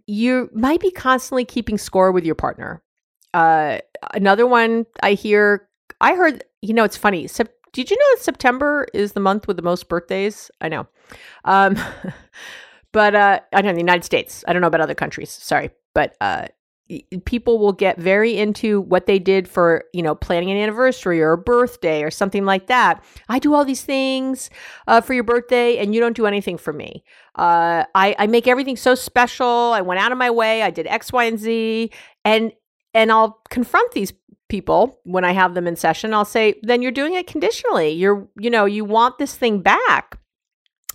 You 0.07 0.51
might 0.53 0.81
be 0.81 0.91
constantly 0.91 1.45
keeping 1.45 1.79
score 1.79 2.13
with 2.13 2.25
your 2.25 2.35
partner. 2.35 2.83
Uh, 3.35 3.79
another 4.15 4.47
one 4.47 4.87
I 5.03 5.13
hear, 5.13 5.69
I 6.01 6.15
heard, 6.15 6.45
you 6.63 6.73
know, 6.75 6.85
it's 6.85 6.97
funny. 6.97 7.27
Sep- 7.27 7.53
did 7.73 7.91
you 7.91 7.97
know 7.97 8.17
that 8.17 8.23
September 8.23 8.87
is 8.95 9.13
the 9.13 9.21
month 9.21 9.47
with 9.47 9.57
the 9.57 9.63
most 9.63 9.89
birthdays? 9.89 10.51
I 10.61 10.69
know. 10.69 10.87
Um, 11.45 11.77
But 12.97 13.15
uh, 13.15 13.41
I 13.53 13.61
know 13.61 13.69
in 13.69 13.75
the 13.75 13.83
United 13.83 14.05
States. 14.05 14.43
I 14.49 14.55
don't 14.55 14.63
know 14.63 14.69
about 14.69 14.81
other 14.81 14.95
countries. 14.95 15.29
Sorry, 15.29 15.69
but 15.95 16.17
uh, 16.23 16.47
people 17.25 17.59
will 17.59 17.73
get 17.73 17.99
very 17.99 18.37
into 18.37 18.81
what 18.83 19.07
they 19.07 19.19
did 19.19 19.49
for 19.49 19.85
you 19.93 20.03
know 20.03 20.15
planning 20.15 20.51
an 20.51 20.57
anniversary 20.57 21.21
or 21.21 21.33
a 21.33 21.39
birthday 21.39 22.03
or 22.03 22.11
something 22.11 22.45
like 22.45 22.67
that. 22.69 23.03
I 23.29 23.39
do 23.39 23.55
all 23.55 23.65
these 23.65 23.83
things 23.83 24.51
uh, 24.87 25.01
for 25.01 25.15
your 25.15 25.25
birthday, 25.25 25.79
and 25.79 25.95
you 25.95 26.01
don't 26.01 26.17
do 26.17 26.27
anything 26.27 26.59
for 26.59 26.73
me. 26.73 27.05
Uh, 27.35 27.85
I, 27.95 28.15
I 28.19 28.27
make 28.27 28.47
everything 28.47 28.77
so 28.77 28.95
special. 28.95 29.47
I 29.47 29.81
went 29.81 30.01
out 30.01 30.13
of 30.13 30.19
my 30.19 30.31
way. 30.31 30.63
I 30.63 30.71
did 30.71 30.87
X, 30.87 31.13
Y, 31.13 31.25
and 31.25 31.39
Z, 31.39 31.91
and 32.25 32.53
and 32.95 33.13
I'll 33.13 33.41
confront 33.51 33.93
these 33.93 34.13
people 34.49 35.01
when 35.03 35.25
I 35.25 35.33
have 35.33 35.55
them 35.55 35.67
in 35.67 35.75
session. 35.75 36.15
I'll 36.15 36.25
say, 36.25 36.55
then 36.63 36.81
you're 36.83 36.93
doing 36.93 37.15
it 37.15 37.27
conditionally. 37.27 37.91
You're 37.91 38.29
you 38.39 38.51
know 38.51 38.65
you 38.65 38.85
want 38.85 39.19
this 39.19 39.35
thing 39.35 39.61
back 39.61 40.19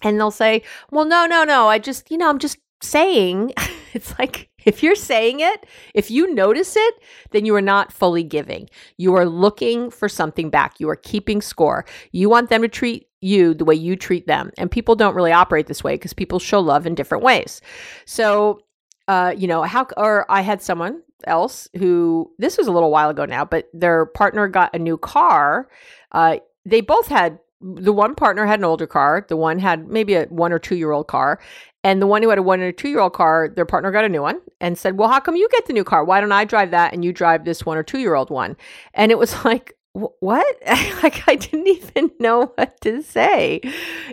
and 0.02 0.20
they'll 0.20 0.32
say, 0.32 0.64
well, 0.90 1.06
no, 1.06 1.26
no, 1.26 1.44
no. 1.44 1.68
I 1.68 1.80
just, 1.80 2.10
you 2.12 2.18
know, 2.18 2.30
I'm 2.30 2.40
just 2.40 2.58
saying. 2.82 3.54
it's 3.94 4.18
like, 4.20 4.50
if 4.66 4.84
you're 4.84 4.96
saying 4.96 5.40
it, 5.40 5.66
if 5.94 6.12
you 6.12 6.34
notice 6.34 6.76
it, 6.76 6.96
then 7.32 7.46
you 7.46 7.56
are 7.56 7.62
not 7.62 7.92
fully 7.92 8.24
giving. 8.24 8.70
You 8.98 9.16
are 9.16 9.26
looking 9.26 9.90
for 9.90 10.10
something 10.10 10.50
back. 10.50 10.80
You 10.80 10.90
are 10.90 10.96
keeping 10.96 11.42
score. 11.42 11.86
You 12.12 12.30
want 12.30 12.50
them 12.50 12.62
to 12.62 12.68
treat 12.68 13.08
you 13.22 13.54
the 13.54 13.66
way 13.66 13.76
you 13.76 13.96
treat 13.96 14.28
them. 14.28 14.52
And 14.58 14.70
people 14.70 14.96
don't 14.96 15.16
really 15.16 15.32
operate 15.32 15.68
this 15.68 15.84
way 15.84 15.96
because 15.96 16.14
people 16.14 16.40
show 16.40 16.60
love 16.60 16.86
in 16.86 16.96
different 16.96 17.24
ways. 17.24 17.62
So, 18.06 18.62
uh, 19.08 19.34
you 19.38 19.48
know, 19.48 19.64
how, 19.64 19.88
or 19.98 20.30
I 20.30 20.42
had 20.42 20.62
someone 20.62 21.02
else 21.26 21.68
who, 21.78 22.32
this 22.40 22.58
was 22.58 22.68
a 22.68 22.72
little 22.72 22.92
while 22.92 23.10
ago 23.10 23.26
now, 23.26 23.46
but 23.46 23.70
their 23.74 24.08
partner 24.08 24.48
got 24.48 24.76
a 24.76 24.80
new 24.80 24.98
car. 24.98 25.70
Uh, 26.12 26.38
they 26.66 26.82
both 26.82 27.08
had 27.08 27.40
the 27.62 27.94
one 27.94 28.16
partner 28.16 28.46
had 28.46 28.60
an 28.60 28.66
older 28.66 28.88
car, 28.88 29.26
the 29.28 29.38
one 29.38 29.60
had 29.60 29.88
maybe 29.88 30.16
a 30.16 30.26
one 30.26 30.52
or 30.52 30.60
two 30.60 30.76
year 30.76 30.92
old 30.92 31.08
car, 31.08 31.40
and 31.84 32.02
the 32.02 32.08
one 32.08 32.22
who 32.22 32.30
had 32.30 32.38
a 32.38 32.44
one 32.44 32.62
or 32.62 32.72
two 32.72 32.90
year 32.90 33.00
old 33.00 33.14
car, 33.14 33.50
their 33.56 33.66
partner 33.66 33.92
got 33.92 34.06
a 34.06 34.10
new 34.10 34.22
one 34.22 34.40
and 34.60 34.78
said, 34.78 34.98
Well, 34.98 35.10
how 35.10 35.20
come 35.20 35.36
you 35.36 35.48
get 35.52 35.66
the 35.66 35.74
new 35.74 35.84
car? 35.84 36.04
Why 36.04 36.22
don't 36.22 36.32
I 36.32 36.46
drive 36.46 36.72
that 36.72 36.94
and 36.94 37.04
you 37.04 37.12
drive 37.12 37.46
this 37.46 37.66
one 37.66 37.78
or 37.78 37.84
two 37.84 38.00
year 38.00 38.16
old 38.16 38.30
one? 38.30 38.56
And 38.94 39.12
it 39.12 39.18
was 39.18 39.46
like, 39.46 39.76
what? 39.94 40.46
like, 41.04 41.28
I 41.28 41.36
didn't 41.36 41.68
even 41.68 42.12
know 42.20 42.54
what 42.56 42.80
to 42.82 43.02
say. 43.02 43.62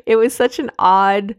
It 0.07 0.17
was 0.17 0.35
such 0.35 0.59
an 0.59 0.71
odd. 0.79 1.37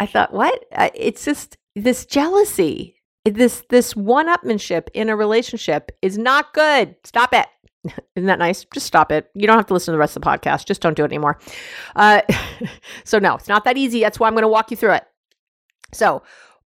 I 0.00 0.06
thought, 0.06 0.32
what? 0.32 0.64
It's 0.94 1.24
just 1.24 1.56
this 1.76 2.04
jealousy, 2.06 2.96
this 3.24 3.62
this 3.68 3.94
one 3.94 4.28
upmanship 4.28 4.88
in 4.94 5.08
a 5.08 5.16
relationship 5.16 5.92
is 6.02 6.18
not 6.18 6.52
good. 6.54 6.96
Stop 7.04 7.32
it. 7.32 7.46
Isn't 8.16 8.26
that 8.26 8.38
nice? 8.38 8.64
Just 8.72 8.86
stop 8.86 9.10
it. 9.10 9.30
You 9.34 9.46
don't 9.46 9.56
have 9.56 9.66
to 9.66 9.74
listen 9.74 9.92
to 9.92 9.96
the 9.96 9.98
rest 9.98 10.16
of 10.16 10.22
the 10.22 10.28
podcast. 10.28 10.66
Just 10.66 10.80
don't 10.80 10.96
do 10.96 11.02
it 11.02 11.06
anymore. 11.06 11.38
Uh, 11.96 12.22
so, 13.04 13.18
no, 13.18 13.34
it's 13.34 13.48
not 13.48 13.64
that 13.64 13.76
easy. 13.76 14.00
That's 14.00 14.20
why 14.20 14.28
I'm 14.28 14.34
going 14.34 14.42
to 14.42 14.48
walk 14.48 14.70
you 14.70 14.76
through 14.76 14.92
it. 14.92 15.04
So, 15.92 16.22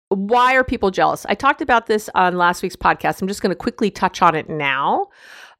why 0.09 0.55
are 0.55 0.63
people 0.63 0.91
jealous? 0.91 1.25
I 1.27 1.35
talked 1.35 1.61
about 1.61 1.87
this 1.87 2.09
on 2.15 2.37
last 2.37 2.61
week's 2.61 2.75
podcast. 2.75 3.21
I'm 3.21 3.27
just 3.27 3.41
going 3.41 3.51
to 3.51 3.55
quickly 3.55 3.89
touch 3.89 4.21
on 4.21 4.35
it 4.35 4.49
now. 4.49 5.07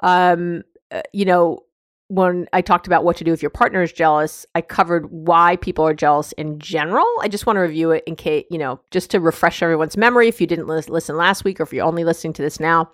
Um, 0.02 0.64
uh, 0.92 1.02
you 1.14 1.26
know, 1.26 1.60
when 2.08 2.48
I 2.54 2.62
talked 2.62 2.86
about 2.86 3.04
what 3.04 3.18
to 3.18 3.24
do 3.24 3.34
if 3.34 3.42
your 3.42 3.50
partner 3.50 3.82
is 3.82 3.92
jealous, 3.92 4.46
I 4.54 4.62
covered 4.62 5.10
why 5.10 5.56
people 5.56 5.88
are 5.88 5.94
jealous 5.94 6.34
in 6.34 6.60
general. 6.60 7.06
I 7.22 7.28
just 7.28 7.48
want 7.48 7.58
to 7.58 7.62
review 7.62 7.92
it 7.92 8.04
in 8.06 8.16
case, 8.16 8.46
you 8.52 8.60
know, 8.60 8.80
just 8.92 9.10
to 9.12 9.20
refresh 9.20 9.64
everyone's 9.64 9.98
memory 9.98 10.28
if 10.28 10.40
you 10.40 10.46
didn't 10.46 10.68
listen 10.68 11.18
last 11.18 11.44
week 11.44 11.60
or 11.60 11.64
if 11.64 11.74
you're 11.74 11.86
only 11.86 12.04
listening 12.04 12.34
to 12.34 12.42
this 12.42 12.60
now. 12.60 12.92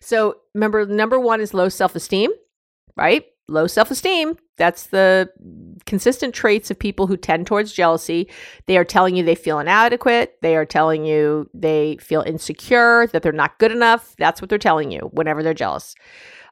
So, 0.00 0.36
remember, 0.54 0.86
number 0.86 1.20
one 1.20 1.40
is 1.40 1.52
low 1.52 1.68
self 1.68 1.94
esteem, 1.94 2.30
right? 2.96 3.26
Low 3.48 3.66
self 3.66 3.90
esteem. 3.90 4.36
That's 4.56 4.88
the 4.88 5.30
consistent 5.84 6.34
traits 6.34 6.70
of 6.70 6.78
people 6.78 7.06
who 7.06 7.16
tend 7.16 7.46
towards 7.46 7.72
jealousy. 7.72 8.28
They 8.66 8.76
are 8.76 8.84
telling 8.84 9.14
you 9.14 9.22
they 9.22 9.36
feel 9.36 9.60
inadequate. 9.60 10.38
They 10.42 10.56
are 10.56 10.64
telling 10.64 11.04
you 11.04 11.48
they 11.54 11.96
feel 11.98 12.22
insecure, 12.22 13.06
that 13.08 13.22
they're 13.22 13.32
not 13.32 13.58
good 13.58 13.70
enough. 13.70 14.16
That's 14.18 14.40
what 14.42 14.48
they're 14.48 14.58
telling 14.58 14.90
you 14.90 15.10
whenever 15.12 15.42
they're 15.42 15.54
jealous. 15.54 15.94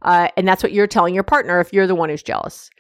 Uh, 0.03 0.29
and 0.37 0.47
that's 0.47 0.63
what 0.63 0.73
you're 0.73 0.87
telling 0.87 1.15
your 1.15 1.25
partner 1.25 1.61
if 1.61 1.73
you're 1.73 1.87
the 1.87 1.95
one 1.95 2.11
who's 2.11 2.23
jealous. 2.23 2.71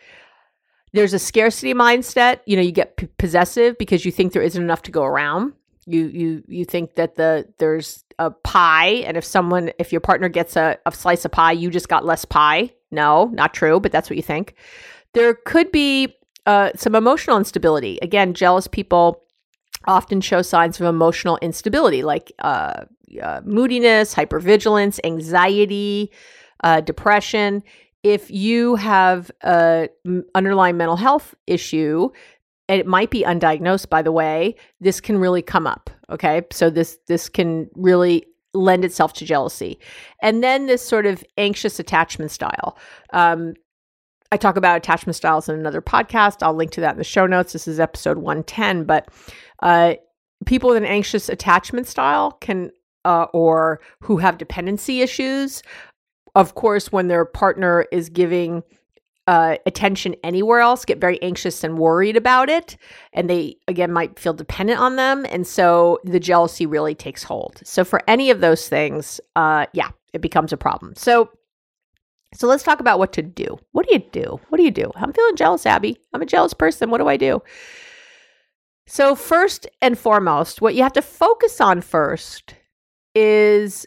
There's 0.93 1.13
a 1.13 1.19
scarcity 1.19 1.75
mindset. 1.75 2.41
You 2.47 2.55
know, 2.55 2.63
you 2.63 2.71
get 2.71 2.97
p- 2.97 3.09
possessive 3.19 3.77
because 3.79 4.05
you 4.05 4.13
think 4.13 4.33
there 4.33 4.43
isn't 4.43 4.63
enough 4.63 4.83
to 4.83 4.93
go 4.93 5.03
around. 5.03 5.55
You 5.87 6.07
you 6.07 6.45
you 6.47 6.65
think 6.65 6.95
that 6.95 7.17
the 7.17 7.53
there's 7.59 8.05
a 8.19 8.31
pie, 8.31 9.03
and 9.07 9.17
if 9.17 9.25
someone 9.25 9.73
if 9.79 9.91
your 9.91 10.01
partner 10.01 10.29
gets 10.29 10.57
a, 10.57 10.79
a 10.87 10.93
slice 10.93 11.25
of 11.25 11.33
pie, 11.33 11.53
you 11.53 11.69
just 11.69 11.89
got 11.89 12.07
less 12.07 12.25
pie. 12.25 12.71
No, 12.95 13.31
not 13.33 13.55
true, 13.55 13.81
but 13.81 13.93
that's 13.93 14.09
what 14.09 14.17
you 14.17 14.23
think. 14.23 14.55
There 15.13 15.35
could 15.35 15.71
be 15.71 16.15
uh, 16.47 16.71
some 16.77 16.95
emotional 16.95 17.37
instability. 17.37 17.99
Again, 18.03 18.35
jealous 18.35 18.67
people 18.67 19.23
often 19.87 20.21
show 20.21 20.43
signs 20.43 20.81
of 20.81 20.87
emotional 20.87 21.39
instability, 21.43 22.03
like 22.03 22.33
uh, 22.39 22.85
uh, 23.23 23.41
moodiness, 23.45 24.15
hypervigilance, 24.15 24.99
anxiety, 25.05 26.11
uh, 26.63 26.81
depression. 26.81 27.63
If 28.03 28.31
you 28.31 28.77
have 28.77 29.31
a 29.43 29.89
underlying 30.35 30.77
mental 30.77 30.97
health 30.97 31.35
issue, 31.47 32.11
it 32.69 32.87
might 32.87 33.11
be 33.11 33.23
undiagnosed 33.23 33.89
by 33.89 34.03
the 34.03 34.13
way 34.13 34.57
this 34.81 35.01
can 35.01 35.19
really 35.19 35.43
come 35.43 35.67
up 35.67 35.91
okay 36.11 36.43
so 36.51 36.71
this 36.71 36.99
this 37.09 37.29
can 37.29 37.69
really 37.75 38.25
lend 38.55 38.85
itself 38.85 39.13
to 39.13 39.25
jealousy 39.25 39.79
and 40.23 40.43
then 40.43 40.67
this 40.67 40.83
sort 40.87 41.07
of 41.07 41.25
anxious 41.37 41.79
attachment 41.79 42.31
style 42.31 42.79
um, 43.13 43.55
I 44.35 44.37
talk 44.37 44.57
about 44.57 44.77
attachment 44.77 45.15
styles 45.15 45.49
in 45.49 45.55
another 45.55 45.81
podcast. 45.81 46.43
I'll 46.43 46.55
link 46.55 46.73
to 46.73 46.81
that 46.81 46.91
in 46.91 46.99
the 46.99 47.05
show 47.05 47.25
notes. 47.25 47.53
This 47.53 47.69
is 47.69 47.79
episode 47.79 48.19
110. 48.19 48.83
But 48.83 49.09
uh, 49.63 49.95
people 50.45 50.71
with 50.71 50.77
an 50.77 50.85
anxious 50.85 51.29
attachment 51.29 51.87
style 51.87 52.33
can, 52.41 52.73
uh, 53.05 53.27
or 53.33 53.81
who 54.01 54.17
have 54.17 54.39
dependency 54.39 55.03
issues, 55.03 55.63
of 56.35 56.57
course, 56.57 56.91
when 56.91 57.07
their 57.07 57.25
partner 57.25 57.87
is 57.93 58.09
giving 58.09 58.65
uh, 59.27 59.57
attention 59.67 60.15
anywhere 60.23 60.61
else, 60.61 60.85
get 60.85 61.01
very 61.01 61.21
anxious 61.23 61.65
and 61.65 61.79
worried 61.79 62.17
about 62.17 62.49
it. 62.49 62.77
And 63.13 63.29
they, 63.31 63.57
again, 63.69 63.93
might 63.93 64.19
feel 64.19 64.35
dependent 64.35 64.81
on 64.81 64.97
them. 64.97 65.25
And 65.31 65.47
so 65.47 66.01
the 66.05 66.21
jealousy 66.21 66.67
really 66.67 66.95
takes 66.95 67.23
hold. 67.23 67.61
So 67.65 67.85
for 67.85 68.03
any 68.07 68.31
of 68.31 68.41
those 68.41 68.69
things, 68.69 69.21
uh, 69.37 69.67
yeah, 69.73 69.91
it 70.13 70.21
becomes 70.21 70.53
a 70.53 70.57
problem. 70.57 70.95
So, 70.97 71.31
so 72.35 72.47
let's 72.47 72.65
talk 72.65 72.81
about 72.81 72.99
what 72.99 73.13
to 73.15 73.23
do. 73.23 73.59
What 73.73 73.87
do 73.87 73.95
you 73.95 74.01
do? 74.13 74.41
What 74.49 74.59
do 74.59 74.65
you 74.65 74.71
do? 74.71 74.91
I'm 74.97 75.13
feeling 75.13 75.37
jealous, 75.37 75.67
Abby. 75.67 75.99
I'm 76.13 76.23
a 76.23 76.27
jealous 76.27 76.53
person. 76.53 76.91
What 76.91 76.99
do 76.99 77.09
I 77.09 77.17
do? 77.17 77.43
So, 78.87 79.15
first 79.15 79.67
and 79.81 79.99
foremost, 79.99 80.61
what 80.61 80.75
you 80.75 80.83
have 80.83 80.93
to 80.95 81.03
focus 81.03 81.61
on 81.61 81.81
first 81.81 82.55
is 83.15 83.87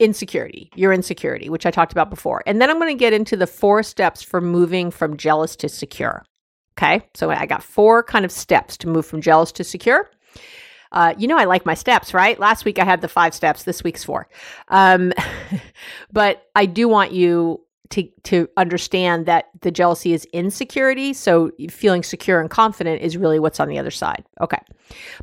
Insecurity, 0.00 0.70
your 0.74 0.92
insecurity, 0.92 1.48
which 1.48 1.66
I 1.66 1.70
talked 1.70 1.92
about 1.92 2.10
before. 2.10 2.42
And 2.46 2.60
then 2.60 2.70
I'm 2.70 2.78
going 2.78 2.96
to 2.96 2.98
get 2.98 3.12
into 3.12 3.36
the 3.36 3.46
four 3.46 3.82
steps 3.82 4.22
for 4.22 4.40
moving 4.40 4.90
from 4.90 5.16
jealous 5.16 5.54
to 5.56 5.68
secure. 5.68 6.24
Okay. 6.76 7.06
So 7.14 7.30
I 7.30 7.46
got 7.46 7.62
four 7.62 8.02
kind 8.02 8.24
of 8.24 8.32
steps 8.32 8.76
to 8.78 8.88
move 8.88 9.04
from 9.06 9.20
jealous 9.20 9.52
to 9.52 9.64
secure. 9.64 10.10
Uh, 10.92 11.14
you 11.18 11.28
know, 11.28 11.36
I 11.36 11.44
like 11.44 11.64
my 11.66 11.74
steps, 11.74 12.12
right? 12.14 12.40
Last 12.40 12.64
week 12.64 12.78
I 12.78 12.84
had 12.84 13.00
the 13.00 13.08
five 13.08 13.34
steps. 13.34 13.62
This 13.62 13.84
week's 13.84 14.02
four. 14.02 14.28
Um, 14.68 15.12
but 16.12 16.48
I 16.56 16.66
do 16.66 16.88
want 16.88 17.12
you 17.12 17.60
to 17.90 18.08
to 18.22 18.48
understand 18.56 19.26
that 19.26 19.50
the 19.60 19.70
jealousy 19.70 20.12
is 20.12 20.24
insecurity. 20.26 21.12
So 21.12 21.50
feeling 21.68 22.02
secure 22.02 22.40
and 22.40 22.48
confident 22.48 23.02
is 23.02 23.16
really 23.16 23.38
what's 23.38 23.60
on 23.60 23.68
the 23.68 23.78
other 23.78 23.90
side. 23.90 24.24
Okay. 24.40 24.60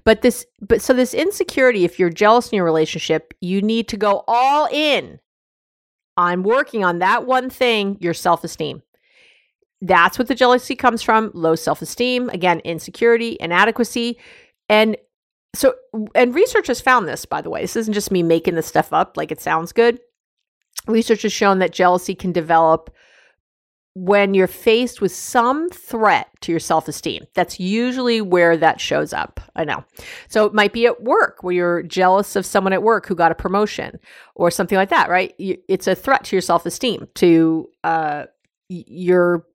But 0.03 0.21
this 0.21 0.45
but 0.61 0.81
so 0.81 0.93
this 0.93 1.13
insecurity 1.13 1.85
if 1.85 1.97
you're 1.97 2.09
jealous 2.09 2.49
in 2.49 2.57
your 2.57 2.65
relationship 2.65 3.33
you 3.41 3.61
need 3.61 3.87
to 3.89 3.97
go 3.97 4.23
all 4.27 4.67
in. 4.71 5.19
On 6.17 6.41
working 6.43 6.83
on 6.83 6.99
that 6.99 7.25
one 7.25 7.49
thing 7.49 7.97
your 7.99 8.13
self-esteem. 8.13 8.81
That's 9.81 10.17
what 10.17 10.27
the 10.27 10.35
jealousy 10.35 10.75
comes 10.75 11.03
from 11.03 11.31
low 11.33 11.55
self-esteem 11.55 12.29
again 12.29 12.59
insecurity 12.61 13.37
inadequacy. 13.39 14.17
And 14.67 14.97
so 15.55 15.75
and 16.15 16.35
research 16.35 16.67
has 16.67 16.81
found 16.81 17.07
this 17.07 17.25
by 17.25 17.41
the 17.41 17.49
way. 17.49 17.61
This 17.61 17.77
isn't 17.77 17.93
just 17.93 18.11
me 18.11 18.23
making 18.23 18.55
this 18.55 18.67
stuff 18.67 18.91
up 18.91 19.15
like 19.15 19.31
it 19.31 19.39
sounds 19.39 19.71
good 19.71 19.99
research 20.87 21.23
has 21.23 21.33
shown 21.33 21.59
that 21.59 21.71
jealousy 21.71 22.15
can 22.15 22.31
develop 22.31 22.89
when 23.97 24.35
you're 24.35 24.45
faced 24.45 25.01
with 25.01 25.11
some 25.11 25.69
threat 25.69 26.29
to 26.41 26.51
your 26.51 26.59
self 26.59 26.87
esteem. 26.87 27.25
That's 27.33 27.59
usually 27.59 28.21
where 28.21 28.55
that 28.55 28.79
shows 28.79 29.11
up. 29.11 29.39
I 29.55 29.63
know. 29.63 29.83
So 30.27 30.45
it 30.45 30.53
might 30.53 30.71
be 30.71 30.85
at 30.85 31.01
work 31.01 31.41
where 31.41 31.53
you're 31.53 31.81
jealous 31.81 32.35
of 32.35 32.45
someone 32.45 32.73
at 32.73 32.83
work 32.83 33.07
who 33.07 33.15
got 33.15 33.31
a 33.31 33.35
promotion 33.35 33.99
or 34.35 34.51
something 34.51 34.77
like 34.77 34.89
that, 34.89 35.09
right? 35.09 35.33
It's 35.39 35.87
a 35.87 35.95
threat 35.95 36.25
to 36.25 36.35
your 36.35 36.41
self 36.41 36.65
esteem, 36.67 37.07
to 37.15 37.69
uh, 37.83 38.25
your 38.69 39.47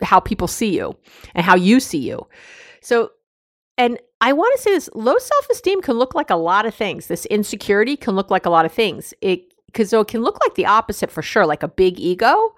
how 0.00 0.18
people 0.18 0.48
see 0.48 0.74
you 0.74 0.96
and 1.34 1.44
how 1.44 1.56
you 1.56 1.78
see 1.78 1.98
you. 1.98 2.26
So, 2.80 3.10
and 3.76 3.98
I 4.22 4.32
want 4.32 4.56
to 4.56 4.62
say 4.62 4.70
this 4.70 4.88
low 4.94 5.18
self 5.18 5.50
esteem 5.50 5.82
can 5.82 5.98
look 5.98 6.14
like 6.14 6.30
a 6.30 6.36
lot 6.36 6.64
of 6.64 6.74
things. 6.74 7.08
This 7.08 7.26
insecurity 7.26 7.98
can 7.98 8.14
look 8.14 8.30
like 8.30 8.46
a 8.46 8.50
lot 8.50 8.64
of 8.64 8.72
things. 8.72 9.12
It 9.20 9.49
because 9.70 9.90
though 9.90 10.00
it 10.00 10.08
can 10.08 10.22
look 10.22 10.38
like 10.44 10.54
the 10.54 10.66
opposite 10.66 11.10
for 11.10 11.22
sure, 11.22 11.46
like 11.46 11.62
a 11.62 11.68
big 11.68 11.98
ego, 11.98 12.54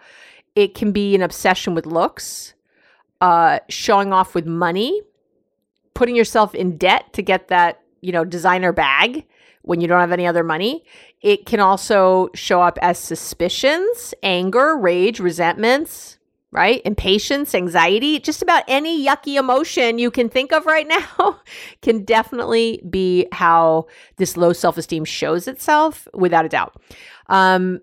it 0.55 0.75
can 0.75 0.93
be 0.93 1.15
an 1.15 1.23
obsession 1.23 1.75
with 1.75 1.87
looks, 1.87 2.55
uh, 3.21 3.59
showing 3.69 4.13
off 4.13 4.35
with 4.35 4.47
money, 4.47 5.03
putting 5.95 6.17
yourself 6.17 6.55
in 6.55 6.77
debt 6.77 7.13
to 7.13 7.23
get 7.23 7.49
that, 7.49 7.81
you 8.01 8.13
know, 8.13 8.25
designer 8.25 8.73
bag 8.73 9.25
when 9.63 9.81
you 9.81 9.87
don't 9.87 10.01
have 10.01 10.13
any 10.13 10.27
other 10.27 10.43
money. 10.43 10.85
It 11.21 11.47
can 11.47 11.61
also 11.61 12.31
show 12.35 12.63
up 12.63 12.79
as 12.83 12.99
suspicions, 12.99 14.15
anger, 14.23 14.77
rage, 14.77 15.21
resentments, 15.21 16.19
right? 16.53 16.83
Impatience, 16.85 17.55
anxiety, 17.55 18.21
just 18.21 18.43
about 18.43 18.63
any 18.69 19.05
yucky 19.05 19.39
emotion 19.39 19.99
you 19.99 20.11
can 20.11 20.29
think 20.29 20.53
of 20.53 20.67
right 20.67 20.87
now 21.19 21.41
can 21.81 22.05
definitely 22.05 22.83
be 22.89 23.27
how 23.33 23.87
this 24.19 24.37
low 24.37 24.53
self 24.53 24.77
esteem 24.77 25.05
shows 25.05 25.49
itself 25.49 26.07
without 26.15 26.45
a 26.45 26.49
doubt. 26.49 26.81
Um, 27.29 27.81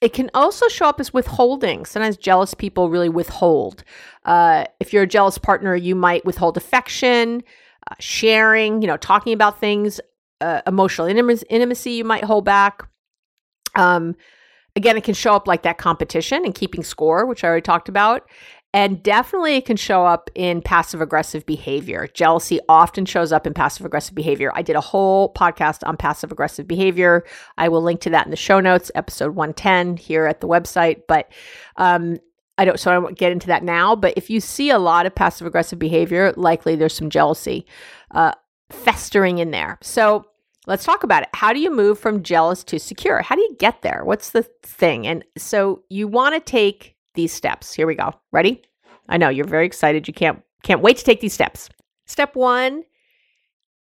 it 0.00 0.12
can 0.12 0.30
also 0.34 0.66
show 0.68 0.86
up 0.86 0.98
as 0.98 1.12
withholding. 1.12 1.84
Sometimes 1.84 2.16
jealous 2.16 2.54
people 2.54 2.88
really 2.88 3.10
withhold. 3.10 3.84
Uh, 4.24 4.64
if 4.80 4.92
you're 4.92 5.02
a 5.02 5.06
jealous 5.06 5.38
partner, 5.38 5.76
you 5.76 5.94
might 5.94 6.24
withhold 6.24 6.56
affection, 6.56 7.42
uh, 7.90 7.94
sharing, 8.00 8.80
you 8.80 8.88
know, 8.88 8.96
talking 8.96 9.34
about 9.34 9.60
things, 9.60 10.00
uh, 10.40 10.62
emotional 10.66 11.06
intimacy, 11.06 11.92
you 11.92 12.04
might 12.04 12.24
hold 12.24 12.46
back. 12.46 12.82
Um, 13.74 14.16
Again, 14.80 14.96
it 14.96 15.04
can 15.04 15.12
show 15.12 15.34
up 15.34 15.46
like 15.46 15.60
that 15.60 15.76
competition 15.76 16.42
and 16.42 16.54
keeping 16.54 16.82
score, 16.82 17.26
which 17.26 17.44
I 17.44 17.48
already 17.48 17.60
talked 17.60 17.90
about. 17.90 18.26
And 18.72 19.02
definitely 19.02 19.56
it 19.56 19.66
can 19.66 19.76
show 19.76 20.06
up 20.06 20.30
in 20.34 20.62
passive 20.62 21.02
aggressive 21.02 21.44
behavior. 21.44 22.08
Jealousy 22.14 22.60
often 22.66 23.04
shows 23.04 23.30
up 23.30 23.46
in 23.46 23.52
passive 23.52 23.84
aggressive 23.84 24.14
behavior. 24.14 24.50
I 24.54 24.62
did 24.62 24.76
a 24.76 24.80
whole 24.80 25.34
podcast 25.34 25.86
on 25.86 25.98
passive 25.98 26.32
aggressive 26.32 26.66
behavior. 26.66 27.26
I 27.58 27.68
will 27.68 27.82
link 27.82 28.00
to 28.00 28.10
that 28.10 28.26
in 28.26 28.30
the 28.30 28.38
show 28.38 28.58
notes, 28.58 28.90
episode 28.94 29.34
110 29.34 29.98
here 29.98 30.24
at 30.24 30.40
the 30.40 30.48
website. 30.48 31.02
But 31.06 31.30
um, 31.76 32.18
I 32.56 32.64
don't, 32.64 32.80
so 32.80 32.90
I 32.90 32.96
won't 32.96 33.18
get 33.18 33.32
into 33.32 33.48
that 33.48 33.62
now. 33.62 33.94
But 33.94 34.14
if 34.16 34.30
you 34.30 34.40
see 34.40 34.70
a 34.70 34.78
lot 34.78 35.04
of 35.04 35.14
passive 35.14 35.46
aggressive 35.46 35.78
behavior, 35.78 36.32
likely 36.38 36.74
there's 36.74 36.94
some 36.94 37.10
jealousy 37.10 37.66
uh, 38.12 38.32
festering 38.70 39.36
in 39.36 39.50
there. 39.50 39.76
So 39.82 40.24
Let's 40.66 40.84
talk 40.84 41.02
about 41.02 41.22
it. 41.22 41.30
How 41.32 41.52
do 41.52 41.60
you 41.60 41.70
move 41.70 41.98
from 41.98 42.22
jealous 42.22 42.62
to 42.64 42.78
secure? 42.78 43.22
How 43.22 43.34
do 43.34 43.40
you 43.40 43.56
get 43.58 43.82
there? 43.82 44.02
What's 44.04 44.30
the 44.30 44.42
thing? 44.62 45.06
And 45.06 45.24
so 45.38 45.82
you 45.88 46.06
want 46.06 46.34
to 46.34 46.40
take 46.40 46.96
these 47.14 47.32
steps. 47.32 47.72
Here 47.72 47.86
we 47.86 47.94
go. 47.94 48.12
Ready? 48.30 48.62
I 49.08 49.16
know 49.16 49.28
you're 49.28 49.46
very 49.46 49.66
excited. 49.66 50.06
You 50.06 50.14
can't 50.14 50.42
can't 50.62 50.82
wait 50.82 50.98
to 50.98 51.04
take 51.04 51.20
these 51.20 51.32
steps. 51.32 51.70
Step 52.06 52.36
1, 52.36 52.82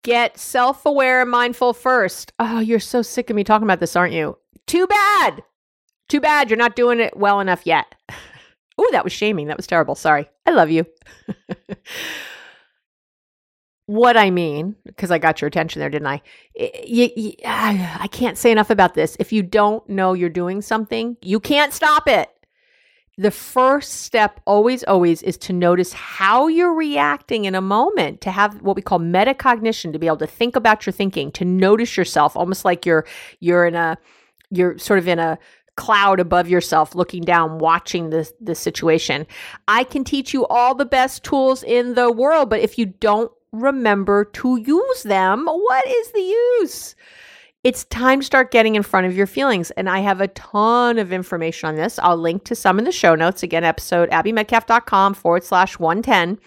get 0.03 0.37
self-aware 0.39 1.23
and 1.23 1.31
mindful 1.31 1.73
first. 1.73 2.33
Oh, 2.39 2.61
you're 2.61 2.81
so 2.81 3.03
sick 3.03 3.31
of 3.31 3.37
me 3.37 3.45
talking 3.45 3.67
about 3.67 3.81
this, 3.81 3.97
aren't 3.97 4.13
you? 4.13 4.37
Too 4.67 4.87
bad. 4.87 5.43
Too 6.09 6.21
bad 6.21 6.51
you're 6.51 6.59
not 6.59 6.77
doing 6.77 7.01
it 7.01 7.17
well 7.17 7.41
enough 7.41 7.63
yet. 7.65 7.95
oh, 8.79 8.89
that 8.93 9.05
was 9.05 9.13
shaming. 9.13 9.47
That 9.47 9.57
was 9.57 9.67
terrible. 9.67 9.95
Sorry. 9.95 10.29
I 10.45 10.51
love 10.51 10.71
you. 10.71 10.87
what 13.87 14.17
I 14.17 14.31
mean, 14.31 14.77
because 14.85 15.11
I 15.11 15.19
got 15.19 15.41
your 15.41 15.49
attention 15.49 15.81
there, 15.81 15.89
didn't 15.91 16.09
I? 16.09 16.23
You, 16.85 17.09
you, 17.17 17.33
I 17.45 18.09
can't 18.11 18.37
say 18.39 18.51
enough 18.53 18.71
about 18.71 18.95
this. 18.95 19.17
If 19.21 19.33
you 19.33 19.43
don't 19.43 19.89
know 19.89 20.13
you're 20.13 20.29
doing 20.29 20.63
something, 20.63 21.17
you 21.23 21.41
can't 21.41 21.73
stop 21.73 22.09
it. 22.09 22.29
the 23.19 23.31
first 23.31 24.03
step 24.03 24.41
always 24.47 24.85
always 24.85 25.23
is 25.23 25.39
to 25.39 25.53
notice 25.53 25.93
how 25.93 26.49
you're 26.49 26.75
reacting 26.75 27.47
in 27.47 27.55
a 27.55 27.61
moment 27.63 28.21
to 28.21 28.31
have 28.31 28.61
what 28.61 28.77
we 28.77 28.83
call 28.83 28.99
metacognition 28.99 29.93
to 29.93 29.99
be 29.99 30.07
able 30.07 30.19
to 30.19 30.27
think 30.27 30.55
about 30.55 30.85
your 30.85 30.93
thinking 30.93 31.33
to 31.33 31.45
notice 31.45 31.97
yourself 31.97 32.37
almost 32.37 32.65
like 32.65 32.85
you're 32.85 33.07
you're 33.41 33.67
in 33.67 33.75
a 33.75 33.97
you're 34.51 34.77
sort 34.79 34.99
of 34.99 35.09
in 35.09 35.19
a 35.19 35.39
cloud 35.77 36.21
above 36.21 36.49
yourself 36.49 36.95
looking 36.95 37.23
down 37.23 37.59
watching 37.59 38.11
the 38.11 38.31
the 38.41 38.55
situation 38.55 39.27
i 39.69 39.83
can 39.85 40.05
teach 40.05 40.35
you 40.35 40.47
all 40.47 40.75
the 40.75 40.85
best 40.87 41.23
tools 41.25 41.63
in 41.63 41.95
the 41.95 42.11
world 42.13 42.51
but 42.51 42.61
if 42.61 42.79
you 42.79 42.85
don't 42.87 43.31
remember 43.61 44.25
to 44.25 44.57
use 44.57 45.03
them 45.03 45.47
what 45.47 45.87
is 45.87 46.13
the 46.13 46.21
use 46.21 46.95
it's 47.67 47.83
time 47.87 48.21
to 48.21 48.25
start 48.27 48.53
getting 48.53 48.77
in 48.77 48.85
front 48.85 49.09
of 49.09 49.17
your 49.17 49.27
feelings. 49.27 49.73
And 49.73 49.91
I 49.91 49.99
have 49.99 50.21
a 50.21 50.29
ton 50.29 50.99
of 50.99 51.13
information 51.13 51.69
on 51.69 51.75
this. 51.75 51.99
I'll 51.99 52.17
link 52.17 52.45
to 52.45 52.55
some 52.55 52.79
in 52.79 52.85
the 52.85 52.93
show 52.93 53.17
notes. 53.17 53.43
Again, 53.43 53.65
episode 53.65 54.09
abbymedcalf.com 54.11 55.15
forward 55.15 55.43
slash 55.43 55.77
110 55.77 56.39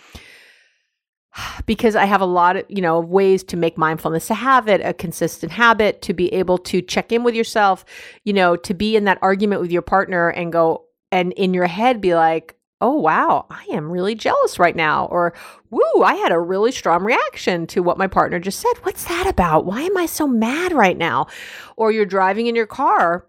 because 1.65 1.97
I 1.97 2.05
have 2.05 2.21
a 2.21 2.25
lot 2.25 2.55
of, 2.55 2.65
you 2.69 2.81
know, 2.81 3.01
ways 3.01 3.43
to 3.43 3.57
make 3.57 3.77
mindfulness 3.77 4.29
a 4.29 4.33
habit, 4.33 4.79
a 4.81 4.93
consistent 4.93 5.51
habit, 5.51 6.01
to 6.03 6.13
be 6.13 6.33
able 6.33 6.57
to 6.59 6.81
check 6.81 7.11
in 7.11 7.25
with 7.25 7.35
yourself, 7.35 7.83
you 8.23 8.31
know, 8.31 8.55
to 8.55 8.73
be 8.73 8.95
in 8.95 9.03
that 9.03 9.19
argument 9.21 9.61
with 9.61 9.73
your 9.73 9.81
partner 9.81 10.29
and 10.29 10.53
go 10.53 10.85
and 11.11 11.33
in 11.33 11.53
your 11.53 11.67
head 11.67 11.99
be 11.99 12.15
like, 12.15 12.55
oh, 12.81 12.95
wow, 12.95 13.45
I 13.49 13.65
am 13.71 13.91
really 13.91 14.15
jealous 14.15 14.57
right 14.57 14.75
now. 14.75 15.05
Or, 15.07 15.33
woo, 15.69 16.03
I 16.03 16.15
had 16.15 16.31
a 16.31 16.39
really 16.39 16.71
strong 16.71 17.03
reaction 17.03 17.67
to 17.67 17.83
what 17.83 17.97
my 17.97 18.07
partner 18.07 18.39
just 18.39 18.59
said. 18.59 18.73
What's 18.83 19.05
that 19.05 19.27
about? 19.27 19.65
Why 19.65 19.81
am 19.81 19.97
I 19.97 20.05
so 20.05 20.27
mad 20.27 20.71
right 20.71 20.97
now? 20.97 21.27
Or 21.75 21.91
you're 21.91 22.05
driving 22.05 22.47
in 22.47 22.55
your 22.55 22.67
car 22.67 23.27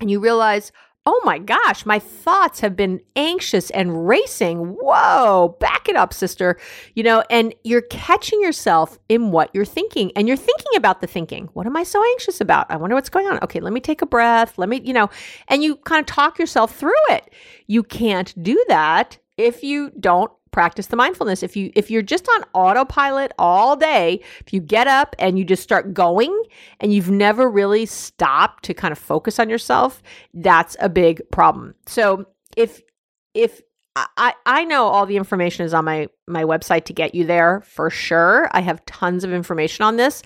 and 0.00 0.10
you 0.10 0.20
realize, 0.20 0.70
oh 1.06 1.20
my 1.24 1.38
gosh, 1.38 1.84
my 1.84 1.98
thoughts 1.98 2.60
have 2.60 2.74
been 2.74 3.00
anxious 3.14 3.70
and 3.70 4.08
racing. 4.08 4.58
Whoa, 4.80 5.56
back 5.60 5.88
it 5.88 5.96
up, 5.96 6.14
sister. 6.14 6.58
You 6.94 7.02
know, 7.02 7.22
and 7.28 7.54
you're 7.62 7.82
catching 7.82 8.40
yourself 8.40 8.98
in 9.08 9.30
what 9.30 9.50
you're 9.52 9.66
thinking 9.66 10.12
and 10.16 10.26
you're 10.26 10.36
thinking 10.36 10.76
about 10.76 11.00
the 11.00 11.06
thinking. 11.06 11.48
What 11.52 11.66
am 11.66 11.76
I 11.76 11.82
so 11.82 12.02
anxious 12.02 12.40
about? 12.40 12.70
I 12.70 12.76
wonder 12.76 12.96
what's 12.96 13.10
going 13.10 13.26
on. 13.26 13.38
Okay, 13.42 13.60
let 13.60 13.72
me 13.72 13.80
take 13.80 14.00
a 14.00 14.06
breath. 14.06 14.56
Let 14.56 14.68
me, 14.68 14.80
you 14.82 14.94
know, 14.94 15.10
and 15.48 15.62
you 15.62 15.76
kind 15.76 16.00
of 16.00 16.06
talk 16.06 16.38
yourself 16.38 16.74
through 16.74 16.92
it. 17.10 17.30
You 17.66 17.82
can't 17.82 18.34
do 18.42 18.62
that 18.68 19.18
if 19.36 19.62
you 19.62 19.90
don't 20.00 20.30
practice 20.54 20.86
the 20.86 20.94
mindfulness 20.94 21.42
if 21.42 21.56
you 21.56 21.72
if 21.74 21.90
you're 21.90 22.00
just 22.00 22.28
on 22.28 22.44
autopilot 22.54 23.32
all 23.40 23.74
day 23.74 24.20
if 24.38 24.52
you 24.52 24.60
get 24.60 24.86
up 24.86 25.16
and 25.18 25.36
you 25.36 25.44
just 25.44 25.64
start 25.64 25.92
going 25.92 26.32
and 26.78 26.94
you've 26.94 27.10
never 27.10 27.50
really 27.50 27.84
stopped 27.84 28.62
to 28.62 28.72
kind 28.72 28.92
of 28.92 28.98
focus 28.98 29.40
on 29.40 29.50
yourself 29.50 30.00
that's 30.32 30.76
a 30.78 30.88
big 30.88 31.20
problem 31.32 31.74
so 31.86 32.24
if 32.56 32.82
if 33.34 33.62
I, 33.96 34.34
I 34.44 34.64
know 34.64 34.86
all 34.86 35.06
the 35.06 35.16
information 35.16 35.64
is 35.64 35.72
on 35.72 35.84
my 35.84 36.08
my 36.26 36.42
website 36.42 36.84
to 36.86 36.92
get 36.92 37.14
you 37.14 37.24
there 37.24 37.60
for 37.60 37.90
sure. 37.90 38.48
I 38.50 38.60
have 38.60 38.84
tons 38.86 39.22
of 39.22 39.32
information 39.32 39.84
on 39.84 39.98
this. 39.98 40.20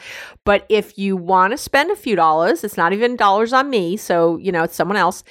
But 0.44 0.64
if 0.70 0.96
you 0.96 1.18
want 1.18 1.50
to 1.50 1.58
spend 1.58 1.90
a 1.90 1.96
few 1.96 2.16
dollars, 2.16 2.64
it's 2.64 2.78
not 2.78 2.94
even 2.94 3.14
dollars 3.14 3.52
on 3.52 3.68
me, 3.68 3.98
so 3.98 4.38
you 4.38 4.52
know 4.52 4.62
it's 4.62 4.74
someone 4.74 4.96
else 4.96 5.22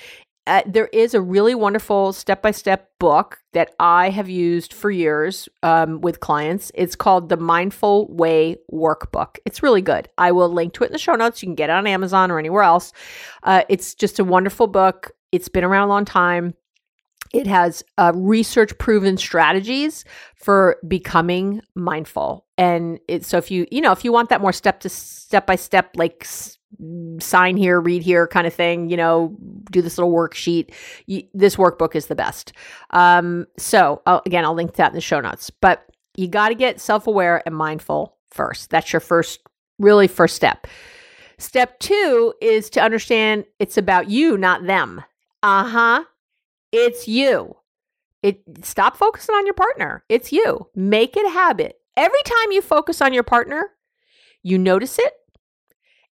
uh, 0.47 0.61
there 0.65 0.87
is 0.87 1.13
a 1.13 1.21
really 1.21 1.53
wonderful 1.53 2.13
step 2.13 2.41
by 2.41 2.51
step 2.51 2.89
book 2.99 3.39
that 3.51 3.75
I 3.79 4.09
have 4.09 4.29
used 4.29 4.73
for 4.73 4.89
years 4.89 5.49
um, 5.61 5.99
with 5.99 6.21
clients. 6.21 6.71
It's 6.73 6.95
called 6.95 7.27
the 7.27 7.35
Mindful 7.35 8.07
Way 8.07 8.55
Workbook. 8.71 9.37
It's 9.45 9.61
really 9.61 9.81
good. 9.81 10.07
I 10.17 10.31
will 10.31 10.49
link 10.49 10.73
to 10.73 10.83
it 10.83 10.87
in 10.87 10.93
the 10.93 10.99
show 10.99 11.15
notes. 11.15 11.43
You 11.43 11.47
can 11.47 11.55
get 11.55 11.69
it 11.69 11.73
on 11.73 11.85
Amazon 11.85 12.31
or 12.31 12.39
anywhere 12.39 12.63
else. 12.63 12.93
Uh, 13.43 13.63
it's 13.67 13.93
just 13.93 14.19
a 14.19 14.23
wonderful 14.23 14.67
book. 14.67 15.11
It's 15.33 15.49
been 15.49 15.65
around 15.65 15.83
a 15.83 15.89
long 15.89 16.05
time. 16.05 16.53
It 17.33 17.45
has 17.45 17.83
uh, 17.97 18.13
research 18.15 18.77
proven 18.77 19.17
strategies 19.17 20.05
for 20.35 20.77
becoming 20.87 21.61
mindful. 21.75 22.45
And 22.57 22.99
it, 23.09 23.25
so 23.25 23.37
if 23.37 23.51
you, 23.51 23.67
you 23.69 23.81
know, 23.81 23.91
if 23.91 24.05
you 24.05 24.13
want 24.13 24.29
that 24.29 24.39
more 24.39 24.53
step 24.53 24.79
to 24.81 24.89
step 24.89 25.45
by 25.45 25.57
step, 25.57 25.91
like 25.95 26.25
sign 27.19 27.57
here, 27.57 27.79
read 27.79 28.03
here 28.03 28.27
kind 28.27 28.45
of 28.45 28.53
thing, 28.53 28.89
you 28.89 28.97
know, 28.97 29.35
do 29.71 29.81
this 29.81 29.97
little 29.97 30.13
worksheet. 30.13 30.73
You, 31.05 31.23
this 31.33 31.55
workbook 31.55 31.95
is 31.95 32.07
the 32.07 32.15
best. 32.15 32.53
Um, 32.91 33.47
so, 33.57 34.01
I'll, 34.05 34.21
again, 34.25 34.45
I'll 34.45 34.53
link 34.53 34.75
that 34.75 34.89
in 34.89 34.95
the 34.95 35.01
show 35.01 35.19
notes. 35.19 35.49
But 35.49 35.85
you 36.15 36.27
got 36.27 36.49
to 36.49 36.55
get 36.55 36.81
self 36.81 37.07
aware 37.07 37.41
and 37.45 37.55
mindful 37.55 38.17
first. 38.31 38.69
That's 38.69 38.91
your 38.91 38.99
first, 38.99 39.39
really 39.79 40.07
first 40.07 40.35
step. 40.35 40.67
Step 41.37 41.79
two 41.79 42.33
is 42.41 42.69
to 42.71 42.81
understand 42.81 43.45
it's 43.59 43.77
about 43.77 44.09
you, 44.09 44.37
not 44.37 44.65
them. 44.65 45.03
Uh 45.43 45.65
huh. 45.65 46.03
It's 46.71 47.07
you. 47.07 47.55
It 48.23 48.41
stop 48.63 48.97
focusing 48.97 49.35
on 49.35 49.45
your 49.45 49.53
partner. 49.53 50.03
It's 50.09 50.31
you. 50.31 50.67
Make 50.75 51.15
it 51.15 51.25
a 51.25 51.29
habit. 51.29 51.79
Every 51.95 52.21
time 52.25 52.51
you 52.51 52.61
focus 52.61 53.01
on 53.01 53.13
your 53.13 53.23
partner, 53.23 53.69
you 54.43 54.57
notice 54.57 54.97
it 54.99 55.13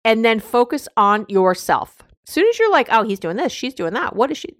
and 0.04 0.24
then 0.24 0.40
focus 0.40 0.88
on 0.96 1.26
yourself. 1.28 1.98
As 2.26 2.34
soon 2.34 2.46
as 2.46 2.58
you're 2.58 2.70
like, 2.70 2.88
oh, 2.90 3.02
he's 3.02 3.18
doing 3.18 3.36
this, 3.36 3.52
she's 3.52 3.74
doing 3.74 3.94
that. 3.94 4.14
What 4.14 4.30
is 4.30 4.38
she? 4.38 4.56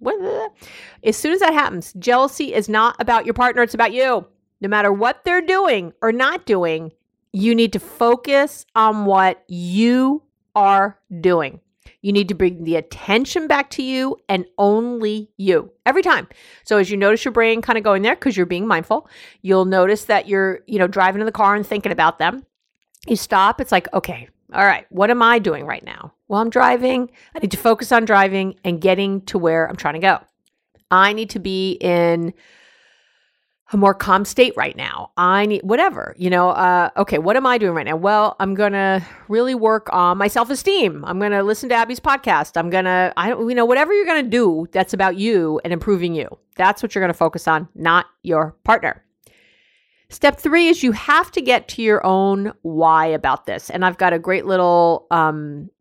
As 1.03 1.15
soon 1.15 1.33
as 1.33 1.39
that 1.39 1.53
happens, 1.53 1.93
jealousy 1.93 2.53
is 2.53 2.67
not 2.67 2.95
about 2.99 3.25
your 3.25 3.33
partner, 3.33 3.63
it's 3.63 3.73
about 3.73 3.93
you. 3.93 4.27
No 4.61 4.69
matter 4.69 4.91
what 4.91 5.23
they're 5.23 5.41
doing 5.41 5.93
or 6.01 6.11
not 6.11 6.45
doing, 6.45 6.91
you 7.31 7.55
need 7.55 7.73
to 7.73 7.79
focus 7.79 8.65
on 8.75 9.05
what 9.05 9.43
you 9.47 10.23
are 10.55 10.99
doing. 11.19 11.59
You 12.01 12.11
need 12.11 12.27
to 12.27 12.35
bring 12.35 12.65
the 12.65 12.75
attention 12.75 13.47
back 13.47 13.69
to 13.71 13.81
you 13.81 14.17
and 14.27 14.45
only 14.57 15.31
you 15.37 15.71
every 15.85 16.01
time. 16.01 16.27
So 16.65 16.77
as 16.77 16.91
you 16.91 16.97
notice 16.97 17.23
your 17.23 17.31
brain 17.31 17.61
kind 17.61 17.77
of 17.77 17.83
going 17.83 18.01
there 18.01 18.15
because 18.15 18.35
you're 18.35 18.45
being 18.45 18.67
mindful, 18.67 19.07
you'll 19.41 19.65
notice 19.65 20.05
that 20.05 20.27
you're, 20.27 20.59
you 20.67 20.79
know, 20.79 20.87
driving 20.87 21.21
in 21.21 21.25
the 21.25 21.31
car 21.31 21.55
and 21.55 21.65
thinking 21.65 21.93
about 21.93 22.19
them. 22.19 22.45
You 23.07 23.15
stop, 23.15 23.61
it's 23.61 23.71
like, 23.71 23.91
okay, 23.93 24.27
all 24.53 24.65
right, 24.65 24.85
what 24.89 25.09
am 25.09 25.21
I 25.21 25.39
doing 25.39 25.65
right 25.65 25.83
now? 25.83 26.13
Well, 26.27 26.41
I'm 26.41 26.49
driving. 26.49 27.09
I 27.35 27.39
need 27.39 27.51
to 27.51 27.57
focus 27.57 27.91
on 27.91 28.05
driving 28.05 28.55
and 28.63 28.79
getting 28.79 29.21
to 29.23 29.37
where 29.37 29.67
I'm 29.67 29.75
trying 29.75 29.95
to 29.95 29.99
go. 29.99 30.19
I 30.91 31.13
need 31.13 31.31
to 31.31 31.39
be 31.39 31.73
in 31.73 32.33
a 33.71 33.77
more 33.77 33.93
calm 33.93 34.23
state 34.23 34.53
right 34.55 34.75
now. 34.75 35.11
I 35.17 35.45
need 35.47 35.63
whatever, 35.63 36.15
you 36.17 36.29
know. 36.29 36.49
Uh, 36.51 36.89
okay, 36.97 37.17
what 37.17 37.35
am 37.35 37.45
I 37.45 37.57
doing 37.57 37.73
right 37.73 37.85
now? 37.85 37.95
Well, 37.95 38.35
I'm 38.39 38.53
gonna 38.53 39.05
really 39.27 39.55
work 39.55 39.89
on 39.91 40.17
my 40.17 40.27
self 40.27 40.49
esteem. 40.49 41.03
I'm 41.05 41.19
gonna 41.19 41.43
listen 41.43 41.69
to 41.69 41.75
Abby's 41.75 41.99
podcast. 41.99 42.55
I'm 42.55 42.69
gonna, 42.69 43.11
I 43.17 43.29
don't, 43.29 43.49
you 43.49 43.55
know, 43.55 43.65
whatever 43.65 43.93
you're 43.93 44.05
gonna 44.05 44.23
do 44.23 44.67
that's 44.71 44.93
about 44.93 45.17
you 45.17 45.59
and 45.63 45.73
improving 45.73 46.13
you. 46.13 46.27
That's 46.55 46.83
what 46.83 46.93
you're 46.93 47.03
gonna 47.03 47.13
focus 47.13 47.47
on, 47.47 47.67
not 47.73 48.05
your 48.21 48.55
partner. 48.63 49.02
Step 50.13 50.39
three 50.39 50.67
is 50.67 50.83
you 50.83 50.91
have 50.91 51.31
to 51.31 51.41
get 51.41 51.67
to 51.69 51.81
your 51.81 52.05
own 52.05 52.53
why 52.61 53.07
about 53.07 53.47
this. 53.47 53.71
And 53.71 53.83
I've 53.83 53.97
got 53.97 54.13
a 54.13 54.19
great 54.19 54.45
little 54.45 55.07
um, 55.09 55.71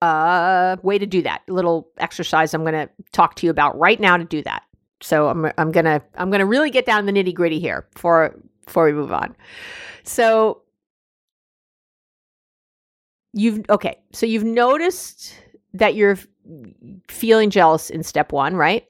uh, 0.00 0.76
way 0.82 0.96
to 0.96 1.04
do 1.04 1.20
that. 1.20 1.42
Little 1.46 1.86
exercise 1.98 2.54
I'm 2.54 2.62
going 2.62 2.72
to 2.72 2.88
talk 3.12 3.34
to 3.36 3.46
you 3.46 3.50
about 3.50 3.78
right 3.78 4.00
now 4.00 4.16
to 4.16 4.24
do 4.24 4.42
that. 4.44 4.62
So 5.02 5.28
I'm 5.28 5.52
I'm 5.58 5.70
gonna 5.70 6.00
I'm 6.14 6.30
gonna 6.30 6.46
really 6.46 6.70
get 6.70 6.86
down 6.86 7.04
the 7.04 7.12
nitty 7.12 7.34
gritty 7.34 7.60
here 7.60 7.86
before 7.92 8.34
before 8.64 8.86
we 8.86 8.92
move 8.92 9.12
on. 9.12 9.36
So 10.04 10.62
you've 13.34 13.68
okay. 13.68 13.98
So 14.12 14.24
you've 14.24 14.44
noticed 14.44 15.34
that 15.74 15.94
you're 15.94 16.18
feeling 17.08 17.50
jealous 17.50 17.90
in 17.90 18.02
step 18.02 18.32
one, 18.32 18.56
right? 18.56 18.86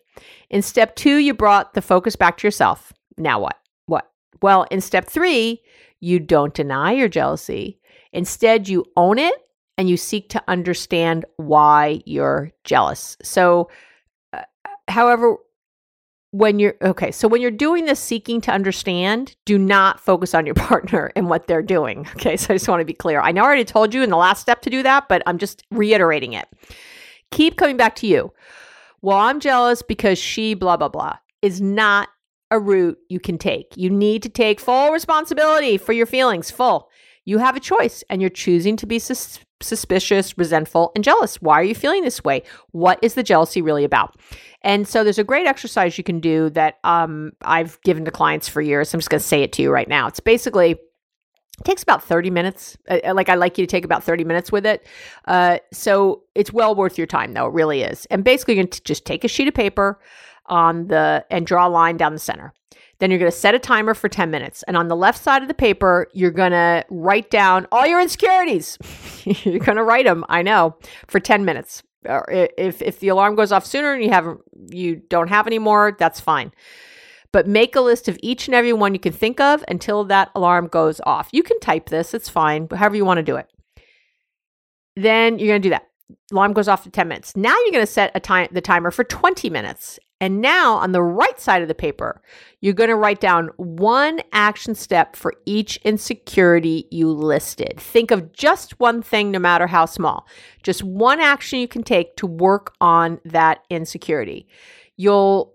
In 0.51 0.63
step 0.63 0.95
two, 0.95 1.17
you 1.17 1.35
brought 1.35 1.75
the 1.75 1.83
focus 1.83 2.15
back 2.15 2.37
to 2.39 2.47
yourself. 2.47 2.93
Now 3.19 3.41
what? 3.41 3.59
Well, 4.43 4.67
in 4.71 4.81
step 4.81 5.07
three, 5.07 5.63
you 6.01 6.19
don't 6.21 6.55
deny 6.55 6.93
your 6.93 7.09
jealousy. 7.09 7.79
Instead, 8.13 8.69
you 8.69 8.85
own 8.97 9.19
it 9.19 9.35
and 9.77 9.89
you 9.89 9.97
seek 9.97 10.29
to 10.31 10.43
understand 10.49 11.25
why 11.37 12.03
you're 12.05 12.53
jealous. 12.65 13.17
So, 13.23 13.69
uh, 14.33 14.43
however, 14.89 15.37
when 16.31 16.59
you're 16.59 16.75
okay, 16.83 17.11
so 17.11 17.29
when 17.29 17.41
you're 17.41 17.51
doing 17.51 17.85
this 17.85 18.01
seeking 18.01 18.41
to 18.43 18.51
understand, 18.51 19.37
do 19.45 19.57
not 19.57 20.01
focus 20.01 20.35
on 20.35 20.47
your 20.47 20.55
partner 20.57 21.13
and 21.17 21.29
what 21.29 21.47
they're 21.47 21.63
doing. 21.63 22.07
Okay, 22.17 22.37
so 22.37 22.53
I 22.53 22.57
just 22.57 22.69
want 22.69 22.81
to 22.81 22.85
be 22.85 22.93
clear. 22.93 23.21
I 23.21 23.33
know 23.33 23.43
I 23.43 23.47
already 23.47 23.65
told 23.65 23.95
you 23.95 24.03
in 24.03 24.11
the 24.11 24.17
last 24.17 24.41
step 24.41 24.63
to 24.63 24.71
do 24.71 24.83
that, 24.83 25.09
but 25.09 25.23
I'm 25.27 25.39
just 25.39 25.65
reiterating 25.71 26.33
it. 26.33 26.49
Keep 27.31 27.57
coming 27.57 27.77
back 27.77 27.97
to 27.97 28.07
you. 28.07 28.33
Well, 29.01 29.19
I'm 29.19 29.41
jealous 29.41 29.83
because 29.83 30.19
she 30.19 30.55
blah, 30.55 30.77
blah, 30.77 30.89
blah 30.89 31.17
is 31.45 31.61
not 31.61 32.09
a 32.51 32.59
route 32.59 32.99
you 33.09 33.21
can 33.21 33.39
take. 33.39 33.77
You 33.77 33.91
need 33.91 34.23
to 34.23 34.29
take 34.29 34.61
full 34.61 34.91
responsibility 34.91 35.77
for 35.79 35.93
your 35.93 36.07
feelings, 36.07 36.51
full. 36.51 36.91
You 37.25 37.39
have 37.39 37.57
a 37.57 37.61
choice 37.61 38.05
and 38.11 38.21
you're 38.21 38.31
choosing 38.31 38.77
to 38.77 38.87
be 38.87 38.99
sus- 38.99 39.41
suspicious, 39.61 40.37
resentful, 40.37 40.93
and 40.95 41.03
jealous. 41.03 41.41
Why 41.41 41.55
are 41.61 41.65
you 41.65 41.75
feeling 41.75 42.05
this 42.05 42.23
way? 42.23 42.43
What 42.73 42.99
is 43.03 43.15
the 43.15 43.23
jealousy 43.23 43.63
really 43.63 43.85
about? 43.85 44.17
And 44.63 44.87
so 44.87 45.05
there's 45.05 45.19
a 45.19 45.25
great 45.25 45.47
exercise 45.47 45.97
you 45.99 46.05
can 46.05 46.21
do 46.21 46.51
that 46.51 46.79
um, 46.85 47.33
I've 47.43 47.81
given 47.83 48.05
to 48.05 48.11
clients 48.11 48.49
for 48.49 48.61
years. 48.61 48.93
I'm 48.93 49.01
just 49.01 49.11
going 49.11 49.21
to 49.21 49.27
say 49.27 49.43
it 49.43 49.53
to 49.55 49.63
you 49.63 49.71
right 49.71 49.89
now. 49.89 50.07
It's 50.07 50.21
basically 50.21 50.77
it 51.59 51.65
takes 51.65 51.83
about 51.83 52.03
30 52.03 52.31
minutes. 52.31 52.77
Uh, 52.89 52.99
uh, 53.05 53.15
like 53.15 53.29
I 53.29 53.37
like 53.37 53.59
you 53.59 53.67
to 53.67 53.71
take 53.71 53.85
about 53.85 54.03
30 54.03 54.25
minutes 54.25 54.51
with 54.51 54.67
it. 54.67 54.87
Uh, 55.27 55.59
so 55.73 56.23
it's 56.35 56.53
well 56.53 56.75
worth 56.75 56.99
your 56.99 57.07
time, 57.07 57.33
though. 57.33 57.47
It 57.47 57.53
really 57.53 57.83
is. 57.83 58.07
And 58.07 58.25
basically, 58.25 58.55
you're 58.55 58.65
going 58.65 58.71
to 58.71 58.83
just 58.83 59.05
take 59.05 59.23
a 59.23 59.29
sheet 59.29 59.49
of 59.49 59.55
paper 59.55 60.01
on 60.47 60.89
the 60.89 61.25
and 61.31 61.47
draw 61.47 61.67
a 61.67 61.71
line 61.71 61.97
down 61.97 62.13
the 62.13 62.19
center. 62.19 62.53
Then 62.99 63.11
you're 63.11 63.19
going 63.19 63.31
to 63.31 63.37
set 63.37 63.55
a 63.55 63.59
timer 63.59 63.93
for 63.95 64.09
10 64.09 64.31
minutes. 64.31 64.63
And 64.65 64.77
on 64.77 64.89
the 64.89 64.97
left 64.97 65.23
side 65.23 65.43
of 65.43 65.49
the 65.49 65.55
paper, 65.55 66.07
you're 66.13 66.31
going 66.31 66.53
to 66.53 66.85
write 66.91 67.31
down 67.31 67.67
all 67.73 67.87
your 67.87 68.01
insecurities. 68.01 68.79
you're 69.25 69.59
going 69.59 69.77
to 69.77 69.83
write 69.83 70.07
them, 70.07 70.25
I 70.29 70.43
know, 70.43 70.77
for 71.09 71.21
10 71.21 71.45
minutes. 71.45 71.83
If 72.07 72.83
if 72.83 73.01
the 73.01 73.09
alarm 73.09 73.35
goes 73.35 73.51
off 73.51 73.65
sooner 73.65 73.95
and 73.95 74.05
you 74.05 74.11
haven't 74.11 74.41
you 74.69 74.97
don't 74.97 75.29
have 75.29 75.47
any 75.47 75.59
more, 75.59 75.97
that's 75.99 76.21
fine. 76.21 76.53
But 77.33 77.49
make 77.49 77.75
a 77.75 77.81
list 77.81 78.09
of 78.09 78.19
each 78.23 78.47
and 78.47 78.55
every 78.55 78.73
one 78.73 78.95
you 78.95 79.01
can 79.01 79.13
think 79.13 79.41
of 79.41 79.65
until 79.69 80.05
that 80.05 80.31
alarm 80.35 80.69
goes 80.69 81.01
off. 81.05 81.31
You 81.33 81.43
can 81.43 81.59
type 81.61 81.89
this, 81.89 82.15
it's 82.15 82.29
fine, 82.29 82.69
however 82.71 82.95
you 82.95 83.05
want 83.05 83.19
to 83.19 83.23
do 83.23 83.37
it. 83.37 83.49
Then 84.97 85.39
you're 85.39 85.49
going 85.49 85.63
to 85.63 85.67
do 85.67 85.71
that. 85.71 85.89
Alarm 86.31 86.53
goes 86.53 86.69
off 86.69 86.85
in 86.87 86.93
10 86.93 87.09
minutes. 87.09 87.35
Now 87.37 87.57
you're 87.65 87.73
going 87.73 87.87
to 87.87 87.91
set 87.91 88.13
a 88.15 88.21
time 88.21 88.49
the 88.53 88.61
timer 88.61 88.91
for 88.91 89.03
20 89.03 89.51
minutes. 89.51 89.99
And 90.21 90.41
now 90.41 90.77
on 90.77 90.93
the 90.93 91.03
right 91.03 91.39
side 91.41 91.63
of 91.63 91.69
the 91.69 91.75
paper, 91.75 92.23
you're 92.61 92.73
going 92.73 92.89
to 92.89 92.97
write 92.97 93.21
down 93.21 93.51
one 93.57 94.21
action 94.33 94.75
step 94.75 95.17
for 95.17 95.35
each 95.45 95.77
insecurity 95.79 96.87
you 96.91 97.11
listed. 97.11 97.75
Think 97.79 98.11
of 98.11 98.33
just 98.33 98.79
one 98.81 99.03
thing, 99.03 99.31
no 99.31 99.39
matter 99.39 99.67
how 99.67 99.87
small, 99.87 100.27
just 100.63 100.83
one 100.83 101.21
action 101.21 101.59
you 101.59 101.69
can 101.69 101.83
take 101.83 102.17
to 102.17 102.27
work 102.27 102.75
on 102.81 103.21
that 103.25 103.65
insecurity. 103.71 104.47
You'll 104.97 105.53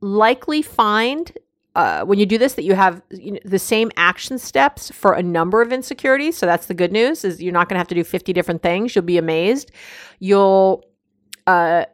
likely 0.00 0.62
find 0.62 1.30
uh, 1.76 2.04
when 2.04 2.18
you 2.18 2.26
do 2.26 2.36
this 2.36 2.54
that 2.54 2.64
you 2.64 2.74
have 2.74 3.00
you 3.10 3.32
know, 3.32 3.38
the 3.44 3.58
same 3.58 3.92
action 3.96 4.38
steps 4.38 4.90
for 4.90 5.12
a 5.12 5.22
number 5.22 5.62
of 5.62 5.72
insecurities 5.72 6.36
so 6.36 6.44
that's 6.44 6.66
the 6.66 6.74
good 6.74 6.90
news 6.90 7.24
is 7.24 7.40
you're 7.40 7.52
not 7.52 7.68
going 7.68 7.76
to 7.76 7.78
have 7.78 7.86
to 7.86 7.94
do 7.94 8.02
50 8.02 8.32
different 8.32 8.60
things 8.60 8.96
you'll 8.96 9.04
be 9.04 9.18
amazed 9.18 9.70
you'll 10.18 10.84
uh, 11.46 11.84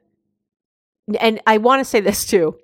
and 1.20 1.40
I 1.46 1.58
want 1.58 1.80
to 1.80 1.84
say 1.84 2.00
this 2.00 2.24
too 2.24 2.58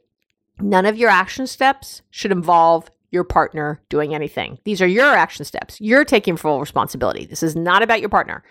none 0.61 0.87
of 0.87 0.97
your 0.97 1.11
action 1.11 1.47
steps 1.47 2.03
should 2.11 2.31
involve 2.31 2.91
your 3.11 3.25
partner 3.25 3.81
doing 3.89 4.15
anything. 4.15 4.59
These 4.65 4.81
are 4.81 4.87
your 4.87 5.15
action 5.15 5.45
steps. 5.45 5.81
You're 5.81 6.05
taking 6.05 6.37
full 6.37 6.61
responsibility. 6.61 7.27
This 7.27 7.43
is 7.43 7.55
not 7.55 7.83
about 7.83 8.01
your 8.01 8.09
partner. 8.09 8.43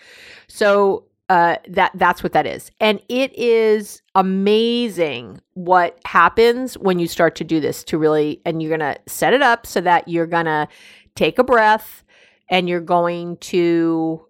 So 0.48 1.06
uh, 1.30 1.56
that 1.70 1.92
that's 1.96 2.24
what 2.24 2.34
that 2.34 2.46
is, 2.46 2.72
and 2.82 3.02
it 3.08 3.34
is 3.38 4.02
amazing 4.16 5.40
what 5.54 5.98
happens 6.04 6.78
when 6.78 7.00
you 7.00 7.08
start 7.08 7.36
to 7.36 7.46
do 7.46 7.62
this. 7.62 7.86
To 7.86 7.98
really, 7.98 8.42
and 8.46 8.62
you're 8.62 8.78
gonna 8.78 8.98
set 9.08 9.34
it 9.34 9.42
up 9.42 9.66
so 9.66 9.80
that 9.82 10.08
you're 10.10 10.28
gonna 10.28 10.68
take 11.16 11.40
a 11.40 11.44
breath, 11.44 12.04
and 12.50 12.68
you're 12.68 12.82
going 12.82 13.38
to 13.38 14.26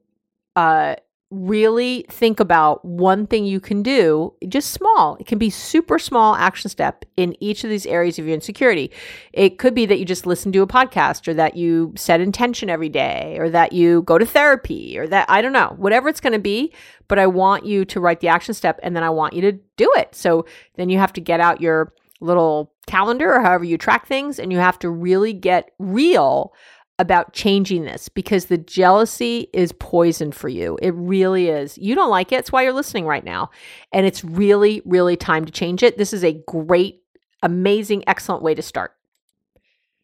uh, 0.56 0.96
really 1.32 2.06
think 2.10 2.42
about 2.42 2.84
one 2.84 3.26
thing 3.26 3.46
you 3.46 3.62
can 3.62 3.82
do, 3.82 4.34
just 4.48 4.72
small. 4.72 5.16
It 5.20 5.26
can 5.26 5.38
be 5.38 5.50
super 5.50 5.98
small 5.98 6.36
action 6.36 6.70
step 6.70 7.06
in 7.16 7.36
each 7.42 7.64
of 7.64 7.70
these 7.70 7.86
areas 7.86 8.20
of 8.20 8.26
your 8.26 8.34
insecurity. 8.34 8.92
It 9.32 9.58
could 9.58 9.74
be 9.74 9.86
that 9.86 9.98
you 9.98 10.06
just 10.06 10.26
listen 10.26 10.52
to 10.52 10.62
a 10.62 10.68
podcast 10.68 11.28
or 11.30 11.34
that 11.36 11.56
you 11.56 11.94
set 11.96 12.20
intention 12.20 12.70
every 12.70 12.90
day 12.90 13.38
or 13.40 13.50
that 13.50 13.72
you 13.72 14.02
go 14.04 14.18
to 14.18 14.26
therapy 14.26 15.00
or 15.00 15.08
that 15.08 15.26
I 15.30 15.42
don't 15.42 15.54
know, 15.54 15.74
whatever 15.78 16.10
it's 16.10 16.22
going 16.22 16.34
to 16.34 16.40
be, 16.40 16.74
but 17.08 17.18
I 17.18 17.28
want 17.28 17.66
you 17.66 17.86
to 17.86 18.00
write 18.02 18.20
the 18.20 18.28
action 18.28 18.54
step 18.54 18.80
and 18.84 18.96
then 18.96 19.04
I 19.04 19.10
want 19.10 19.34
you 19.34 19.42
to 19.42 19.54
do 19.78 19.92
it. 19.96 20.14
So 20.14 20.46
then 20.76 20.90
you 20.90 20.98
have 20.98 21.14
to 21.14 21.22
get 21.22 21.40
out 21.40 21.62
your 21.62 21.94
little 22.20 22.74
calendar 22.88 23.34
or 23.34 23.42
however 23.42 23.64
you 23.64 23.78
track 23.78 24.06
things 24.06 24.38
and 24.38 24.52
you 24.52 24.60
have 24.60 24.78
to 24.80 24.90
really 24.90 25.34
get 25.34 25.72
real 25.80 26.54
about 27.02 27.34
changing 27.34 27.84
this 27.84 28.08
because 28.10 28.46
the 28.46 28.60
jealousy 28.60 29.50
is 29.54 29.72
poison 29.72 30.32
for 30.32 30.50
you. 30.50 30.78
It 30.84 30.94
really 30.94 31.50
is. 31.50 31.76
You 31.80 31.96
don't 31.96 32.12
like 32.12 32.32
it. 32.32 32.36
It's 32.36 32.52
why 32.52 32.62
you're 32.62 32.74
listening 32.74 33.08
right 33.08 33.26
now. 33.26 33.50
And 33.92 34.06
it's 34.06 34.24
really, 34.24 34.84
really 34.86 35.18
time 35.18 35.44
to 35.46 35.52
change 35.52 35.82
it. 35.82 35.98
This 35.98 36.14
is 36.14 36.24
a 36.24 36.34
great, 36.48 37.02
amazing, 37.42 38.04
excellent 38.06 38.44
way 38.44 38.54
to 38.54 38.62
start. 38.62 38.94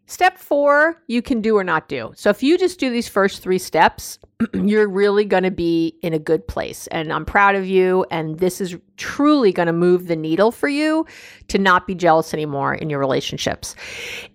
Step 0.09 0.37
four, 0.37 1.03
you 1.07 1.21
can 1.21 1.41
do 1.41 1.57
or 1.57 1.65
not 1.65 1.89
do. 1.89 2.13
So 2.15 2.29
if 2.29 2.41
you 2.41 2.57
just 2.57 2.79
do 2.79 2.89
these 2.89 3.09
first 3.09 3.43
three 3.43 3.59
steps, 3.59 4.17
you're 4.53 4.87
really 4.87 5.25
going 5.25 5.43
to 5.43 5.51
be 5.51 5.97
in 6.01 6.13
a 6.13 6.19
good 6.19 6.47
place. 6.47 6.87
And 6.87 7.11
I'm 7.11 7.25
proud 7.25 7.55
of 7.55 7.67
you. 7.67 8.05
And 8.09 8.39
this 8.39 8.61
is 8.61 8.77
truly 8.95 9.51
going 9.51 9.67
to 9.67 9.73
move 9.73 10.07
the 10.07 10.15
needle 10.15 10.53
for 10.53 10.69
you 10.69 11.05
to 11.49 11.57
not 11.57 11.85
be 11.85 11.93
jealous 11.93 12.33
anymore 12.33 12.73
in 12.73 12.89
your 12.89 12.99
relationships. 12.99 13.75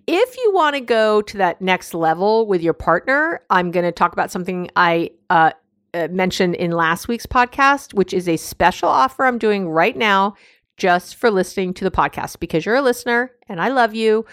If 0.05 0.37
you 0.37 0.53
want 0.53 0.75
to 0.75 0.79
go 0.79 1.23
to 1.23 1.37
that 1.39 1.59
next 1.59 1.95
level 1.95 2.45
with 2.45 2.61
your 2.61 2.73
partner, 2.73 3.41
I'm 3.49 3.71
going 3.71 3.85
to 3.85 3.91
talk 3.91 4.13
about 4.13 4.29
something 4.29 4.69
I, 4.75 5.09
uh, 5.31 5.51
uh, 5.95 6.07
mentioned 6.11 6.55
in 6.55 6.71
last 6.71 7.07
week's 7.07 7.25
podcast, 7.25 7.95
which 7.95 8.13
is 8.13 8.27
a 8.27 8.37
special 8.37 8.89
offer 8.89 9.25
I'm 9.25 9.37
doing 9.39 9.69
right 9.69 9.95
now 9.95 10.35
just 10.77 11.15
for 11.15 11.29
listening 11.29 11.73
to 11.75 11.83
the 11.83 11.91
podcast 11.91 12.39
because 12.39 12.65
you're 12.65 12.75
a 12.75 12.81
listener 12.81 13.31
and 13.47 13.61
I 13.61 13.69
love 13.69 13.93
you. 13.93 14.25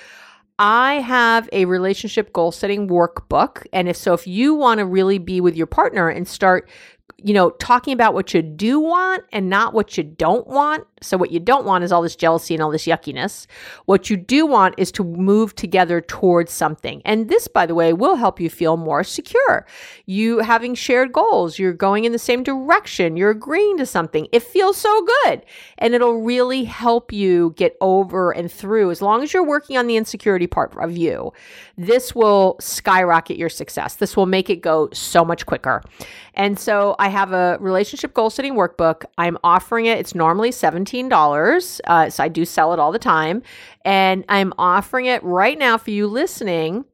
I 0.61 1.01
have 1.01 1.49
a 1.53 1.65
relationship 1.65 2.35
goal 2.35 2.53
setting 2.53 2.87
workbook. 2.87 3.67
And 3.73 3.89
if 3.89 3.97
so, 3.97 4.13
if 4.13 4.27
you 4.27 4.55
want 4.55 4.79
to 4.79 4.85
really 4.85 5.19
be 5.19 5.41
with 5.41 5.57
your 5.57 5.67
partner 5.67 6.11
and 6.11 6.29
start 6.29 6.69
you 7.23 7.35
know, 7.35 7.51
talking 7.51 7.93
about 7.93 8.15
what 8.15 8.33
you 8.35 8.43
do 8.43 8.81
want 8.81 9.25
and 9.33 9.51
not 9.51 9.75
what 9.75 9.97
you 9.97 10.05
don't 10.05 10.47
want. 10.47 10.87
So, 11.03 11.17
what 11.17 11.31
you 11.31 11.41
don't 11.41 11.65
want 11.65 11.83
is 11.83 11.93
all 11.93 12.03
this 12.03 12.17
jealousy 12.17 12.55
and 12.55 12.63
all 12.63 12.71
this 12.71 12.87
yuckiness. 12.87 13.47
What 13.87 14.11
you 14.11 14.17
do 14.19 14.45
want 14.45 14.75
is 14.77 14.93
to 14.93 15.05
move 15.05 15.55
together 15.55 16.01
towards 16.01 16.53
something. 16.53 17.01
And 17.07 17.29
this, 17.29 17.49
by 17.49 17.65
the 17.65 17.75
way, 17.75 17.93
will 17.93 18.17
help 18.17 18.39
you 18.39 18.51
feel 18.51 18.77
more 18.77 19.03
secure. 19.03 19.67
You 20.05 20.41
having 20.41 20.75
shared 20.75 21.13
goals, 21.13 21.59
you're 21.59 21.73
going 21.73 22.05
in 22.05 22.13
the 22.13 22.19
same 22.19 22.43
direction, 22.43 23.17
you're 23.17 23.31
agreeing 23.31 23.79
to 23.79 23.87
something. 23.87 24.29
It 24.31 24.43
feels 24.43 24.77
so 24.77 25.07
good. 25.25 25.45
And 25.79 25.95
it'll 25.95 26.21
really 26.21 26.65
help 26.65 27.13
you 27.13 27.55
get 27.57 27.77
over 27.81 28.31
and 28.33 28.53
through. 28.53 28.91
As 28.91 29.01
long 29.01 29.23
as 29.23 29.33
you're 29.33 29.47
working 29.47 29.79
on 29.79 29.87
the 29.87 29.97
insecurity 29.97 30.47
part 30.47 30.77
of 30.77 30.97
you, 30.97 31.33
this 31.79 32.15
will 32.15 32.57
skyrocket 32.61 33.39
your 33.39 33.49
success. 33.49 33.95
This 33.95 34.17
will 34.17 34.27
make 34.27 34.51
it 34.51 34.57
go 34.57 34.91
so 34.93 35.25
much 35.25 35.47
quicker. 35.47 35.83
And 36.35 36.59
so 36.59 36.95
I 36.99 37.09
have 37.09 37.33
a 37.33 37.57
relationship 37.61 38.13
goal 38.13 38.29
setting 38.29 38.55
workbook. 38.55 39.05
I'm 39.17 39.39
offering 39.43 39.87
it. 39.87 39.99
It's 39.99 40.15
normally 40.15 40.51
$17. 40.51 40.90
Uh, 41.85 42.11
so 42.11 42.25
I 42.25 42.29
do 42.29 42.45
sell 42.45 42.73
it 42.73 42.79
all 42.79 42.93
the 42.93 42.99
time. 42.99 43.43
And 43.85 44.25
I'm 44.29 44.53
offering 44.59 45.07
it 45.07 45.23
right 45.23 45.59
now 45.59 45.79
for 45.79 45.91
you 45.91 46.07
listening 46.07 46.85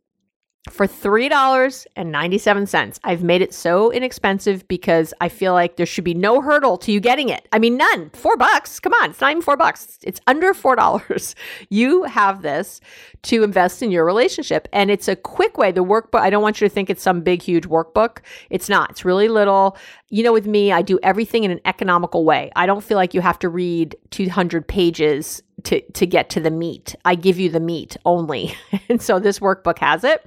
for 0.71 0.87
$3.97. 0.87 3.01
I've 3.05 3.23
made 3.23 3.43
it 3.43 3.55
so 3.55 3.93
inexpensive 3.93 4.67
because 4.69 5.15
I 5.21 5.29
feel 5.29 5.53
like 5.53 5.77
there 5.77 5.87
should 5.87 6.05
be 6.05 6.15
no 6.15 6.41
hurdle 6.41 6.77
to 6.79 6.93
you 6.93 7.01
getting 7.01 7.29
it. 7.29 7.47
I 7.53 7.59
mean, 7.59 7.77
none. 7.77 8.11
Four 8.11 8.37
bucks. 8.37 8.79
Come 8.81 8.93
on. 8.95 9.11
It's 9.11 9.21
not 9.21 9.31
even 9.31 9.43
four 9.43 9.57
bucks. 9.57 9.99
It's 10.03 10.21
under 10.27 10.53
$4. 10.53 11.35
You 11.69 12.05
have 12.05 12.43
this 12.43 12.81
to 13.23 13.43
invest 13.43 13.83
in 13.83 13.91
your 13.91 14.05
relationship. 14.05 14.69
And 14.73 14.91
it's 14.91 15.09
a 15.09 15.17
quick 15.17 15.59
way. 15.59 15.73
The 15.73 15.85
workbook, 15.85 16.21
I 16.21 16.31
don't 16.31 16.43
want 16.43 16.61
you 16.61 16.69
to 16.69 16.73
think 16.73 16.91
it's 16.91 17.03
some 17.03 17.23
big, 17.23 17.43
huge 17.43 17.65
workbook. 17.65 18.19
It's 18.51 18.69
not. 18.69 18.91
It's 18.91 19.05
really 19.05 19.29
little. 19.29 19.77
You 20.09 20.23
know, 20.23 20.33
with 20.33 20.47
me, 20.47 20.73
I 20.73 20.83
do 20.83 20.99
everything 21.03 21.45
in 21.45 21.51
an 21.51 21.61
economical 21.65 22.25
way. 22.25 22.51
I 22.57 22.67
don't 22.67 22.85
feel 22.85 22.97
like 22.97 23.15
you 23.15 23.21
have 23.21 23.39
to 23.41 23.49
read 23.49 23.97
200 24.11 24.69
pages 24.69 25.43
to, 25.67 25.81
to 25.93 26.07
get 26.07 26.31
to 26.31 26.41
the 26.41 26.51
meat. 26.51 26.95
I 27.05 27.15
give 27.15 27.39
you 27.39 27.51
the 27.51 27.61
meat 27.61 27.97
only. 28.05 28.55
and 28.89 29.03
so 29.03 29.19
this 29.19 29.41
workbook 29.41 29.79
has 29.79 30.05
it. 30.05 30.25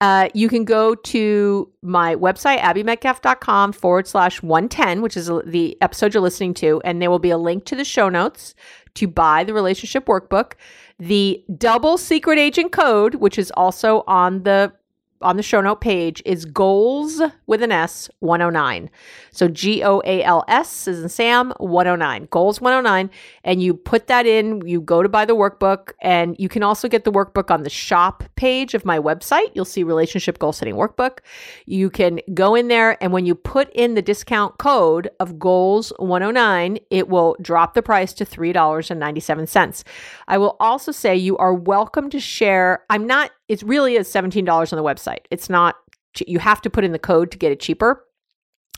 Uh, 0.00 0.28
you 0.34 0.48
can 0.48 0.64
go 0.64 0.96
to 0.96 1.70
my 1.82 2.16
website, 2.16 2.58
abbymedcalf.com 2.58 3.72
forward 3.72 4.08
slash 4.08 4.42
110, 4.42 5.00
which 5.00 5.16
is 5.16 5.30
the 5.44 5.78
episode 5.80 6.12
you're 6.12 6.22
listening 6.22 6.54
to. 6.54 6.80
And 6.84 7.00
there 7.00 7.08
will 7.08 7.20
be 7.20 7.30
a 7.30 7.38
link 7.38 7.66
to 7.66 7.76
the 7.76 7.84
show 7.84 8.08
notes 8.08 8.56
to 8.94 9.06
buy 9.06 9.44
the 9.44 9.54
relationship 9.54 10.06
workbook. 10.06 10.54
The 10.98 11.44
double 11.56 11.98
secret 11.98 12.38
agent 12.38 12.72
code, 12.72 13.16
which 13.16 13.38
is 13.38 13.52
also 13.52 14.02
on 14.08 14.42
the 14.42 14.72
on 15.20 15.36
the 15.36 15.42
show 15.42 15.60
note 15.60 15.80
page 15.80 16.20
is 16.26 16.44
goals 16.44 17.22
with 17.46 17.62
an 17.62 17.70
S 17.70 18.10
109. 18.18 18.90
So 19.32 19.48
G 19.48 19.82
O 19.82 20.00
A 20.04 20.22
L 20.22 20.44
S 20.48 20.86
is 20.86 21.02
in 21.02 21.08
Sam 21.08 21.52
109. 21.58 22.28
Goals 22.30 22.60
109 22.60 23.10
and 23.44 23.62
you 23.62 23.74
put 23.74 24.06
that 24.06 24.26
in, 24.26 24.66
you 24.66 24.80
go 24.80 25.02
to 25.02 25.08
buy 25.08 25.24
the 25.24 25.34
workbook 25.34 25.92
and 26.00 26.36
you 26.38 26.48
can 26.48 26.62
also 26.62 26.88
get 26.88 27.04
the 27.04 27.12
workbook 27.12 27.50
on 27.50 27.62
the 27.62 27.70
shop 27.70 28.22
page 28.36 28.74
of 28.74 28.84
my 28.84 28.98
website. 28.98 29.50
You'll 29.54 29.64
see 29.64 29.82
relationship 29.82 30.38
goal 30.38 30.52
setting 30.52 30.74
workbook. 30.74 31.18
You 31.66 31.90
can 31.90 32.20
go 32.34 32.54
in 32.54 32.68
there 32.68 33.02
and 33.02 33.12
when 33.12 33.26
you 33.26 33.34
put 33.34 33.70
in 33.72 33.94
the 33.94 34.02
discount 34.02 34.58
code 34.58 35.10
of 35.18 35.38
goals 35.38 35.92
109, 35.98 36.78
it 36.90 37.08
will 37.08 37.36
drop 37.40 37.74
the 37.74 37.82
price 37.82 38.12
to 38.14 38.24
$3.97. 38.24 39.82
I 40.28 40.38
will 40.38 40.56
also 40.60 40.92
say 40.92 41.16
you 41.16 41.36
are 41.38 41.54
welcome 41.54 42.10
to 42.10 42.20
share. 42.20 42.84
I'm 42.90 43.06
not 43.06 43.30
it 43.48 43.62
really 43.62 43.96
is 43.96 44.08
$17 44.08 44.72
on 44.72 44.76
the 44.76 44.82
website. 44.82 45.26
It's 45.30 45.50
not, 45.50 45.76
you 46.26 46.38
have 46.38 46.62
to 46.62 46.70
put 46.70 46.84
in 46.84 46.92
the 46.92 46.98
code 46.98 47.30
to 47.32 47.38
get 47.38 47.52
it 47.52 47.60
cheaper. 47.60 48.02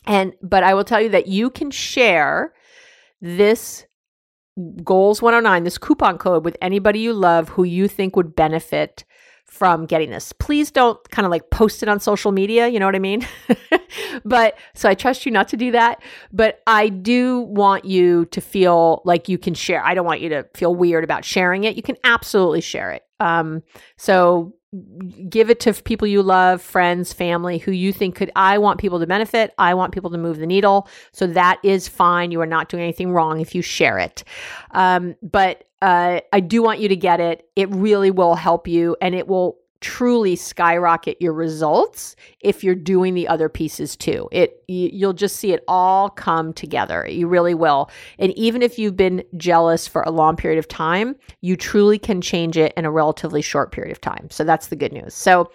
And, 0.07 0.35
but 0.43 0.63
I 0.63 0.75
will 0.75 0.85
tell 0.85 1.01
you 1.01 1.09
that 1.11 1.29
you 1.29 1.51
can 1.51 1.71
share 1.71 2.53
this 3.21 3.87
goals 4.85 5.21
109, 5.21 5.65
this 5.65 5.79
coupon 5.79 6.19
code 6.19 6.45
with 6.45 6.57
anybody 6.61 7.01
you 7.01 7.13
love 7.13 7.49
who 7.49 7.65
you 7.65 7.89
think 7.89 8.17
would 8.17 8.37
benefit 8.37 9.05
from 9.47 9.87
getting 9.87 10.11
this. 10.11 10.33
Please 10.33 10.71
don't 10.71 10.99
kind 11.11 11.25
of 11.25 11.31
like 11.31 11.51
post 11.51 11.83
it 11.83 11.89
on 11.89 12.01
social 12.01 12.33
media, 12.33 12.67
you 12.69 12.81
know 12.81 12.87
what 12.87 12.97
I 12.97 13.01
mean? 13.01 13.27
but 14.25 14.59
so 14.75 14.89
I 14.89 14.95
trust 14.95 15.25
you 15.27 15.33
not 15.33 15.49
to 15.49 15.57
do 15.57 15.71
that, 15.73 16.03
but 16.33 16.61
I 16.67 16.89
do 16.89 17.41
want 17.41 17.85
you 17.85 18.25
to 18.27 18.41
feel 18.41 19.03
like 19.05 19.29
you 19.29 19.39
can 19.39 19.55
share. 19.55 19.85
I 19.85 19.95
don't 19.95 20.07
want 20.07 20.21
you 20.21 20.29
to 20.31 20.47
feel 20.55 20.75
weird 20.75 21.05
about 21.05 21.25
sharing 21.25 21.65
it. 21.65 21.77
You 21.77 21.83
can 21.83 21.97
absolutely 22.05 22.63
share 22.63 22.91
it. 22.93 23.03
Um 23.21 23.63
so 23.97 24.55
give 25.29 25.51
it 25.51 25.61
to 25.61 25.73
people 25.75 26.09
you 26.09 26.23
love, 26.23 26.61
friends, 26.63 27.13
family 27.13 27.59
who 27.59 27.71
you 27.71 27.93
think 27.93 28.17
could. 28.17 28.31
I 28.35 28.59
want 28.59 28.81
people 28.81 28.99
to 29.01 29.07
benefit. 29.07 29.55
I 29.59 29.75
want 29.75 29.93
people 29.93 30.11
to 30.11 30.19
move 30.19 30.39
the 30.39 30.47
needle. 30.47 30.89
So 31.13 31.27
that 31.29 31.61
is 31.63 31.89
fine. 31.89 32.31
You 32.31 32.41
are 32.41 32.47
not 32.47 32.69
doing 32.69 32.83
anything 32.83 33.13
wrong 33.13 33.41
if 33.41 33.55
you 33.55 33.63
share 33.63 33.99
it. 33.99 34.25
Um, 34.73 35.15
but 35.23 35.65
uh, 35.83 36.21
I 36.33 36.41
do 36.41 36.63
want 36.63 36.81
you 36.81 36.89
to 36.89 36.97
get 36.97 37.21
it. 37.21 37.49
It 37.57 37.69
really 37.71 38.11
will 38.11 38.35
help 38.35 38.67
you 38.67 38.97
and 39.01 39.15
it 39.15 39.29
will 39.29 39.59
truly 39.85 40.35
skyrocket 40.35 41.21
your 41.21 41.35
results 41.35 42.17
if 42.41 42.65
you're 42.65 42.75
doing 42.75 43.13
the 43.13 43.29
other 43.29 43.51
pieces 43.51 43.97
too. 43.97 44.27
It 44.33 44.65
you'll 44.67 45.13
just 45.13 45.37
see 45.37 45.53
it 45.53 45.63
all 45.69 46.09
come 46.09 46.55
together. 46.55 47.07
You 47.07 47.29
really 47.29 47.53
will. 47.53 47.91
And 48.19 48.33
even 48.33 48.63
if 48.63 48.79
you've 48.79 48.97
been 48.97 49.23
jealous 49.37 49.87
for 49.87 50.01
a 50.03 50.11
long 50.11 50.37
period 50.37 50.59
of 50.59 50.67
time, 50.69 51.17
you 51.43 51.55
truly 51.55 51.99
can 51.99 52.23
change 52.23 52.57
it 52.57 52.73
in 52.79 52.87
a 52.87 52.91
relatively 52.91 53.43
short 53.43 53.73
period 53.73 53.93
of 53.93 54.01
time. 54.01 54.29
So 54.31 54.43
that's 54.43 54.69
the 54.69 54.77
good 54.77 54.93
news. 54.93 55.13
So 55.13 55.51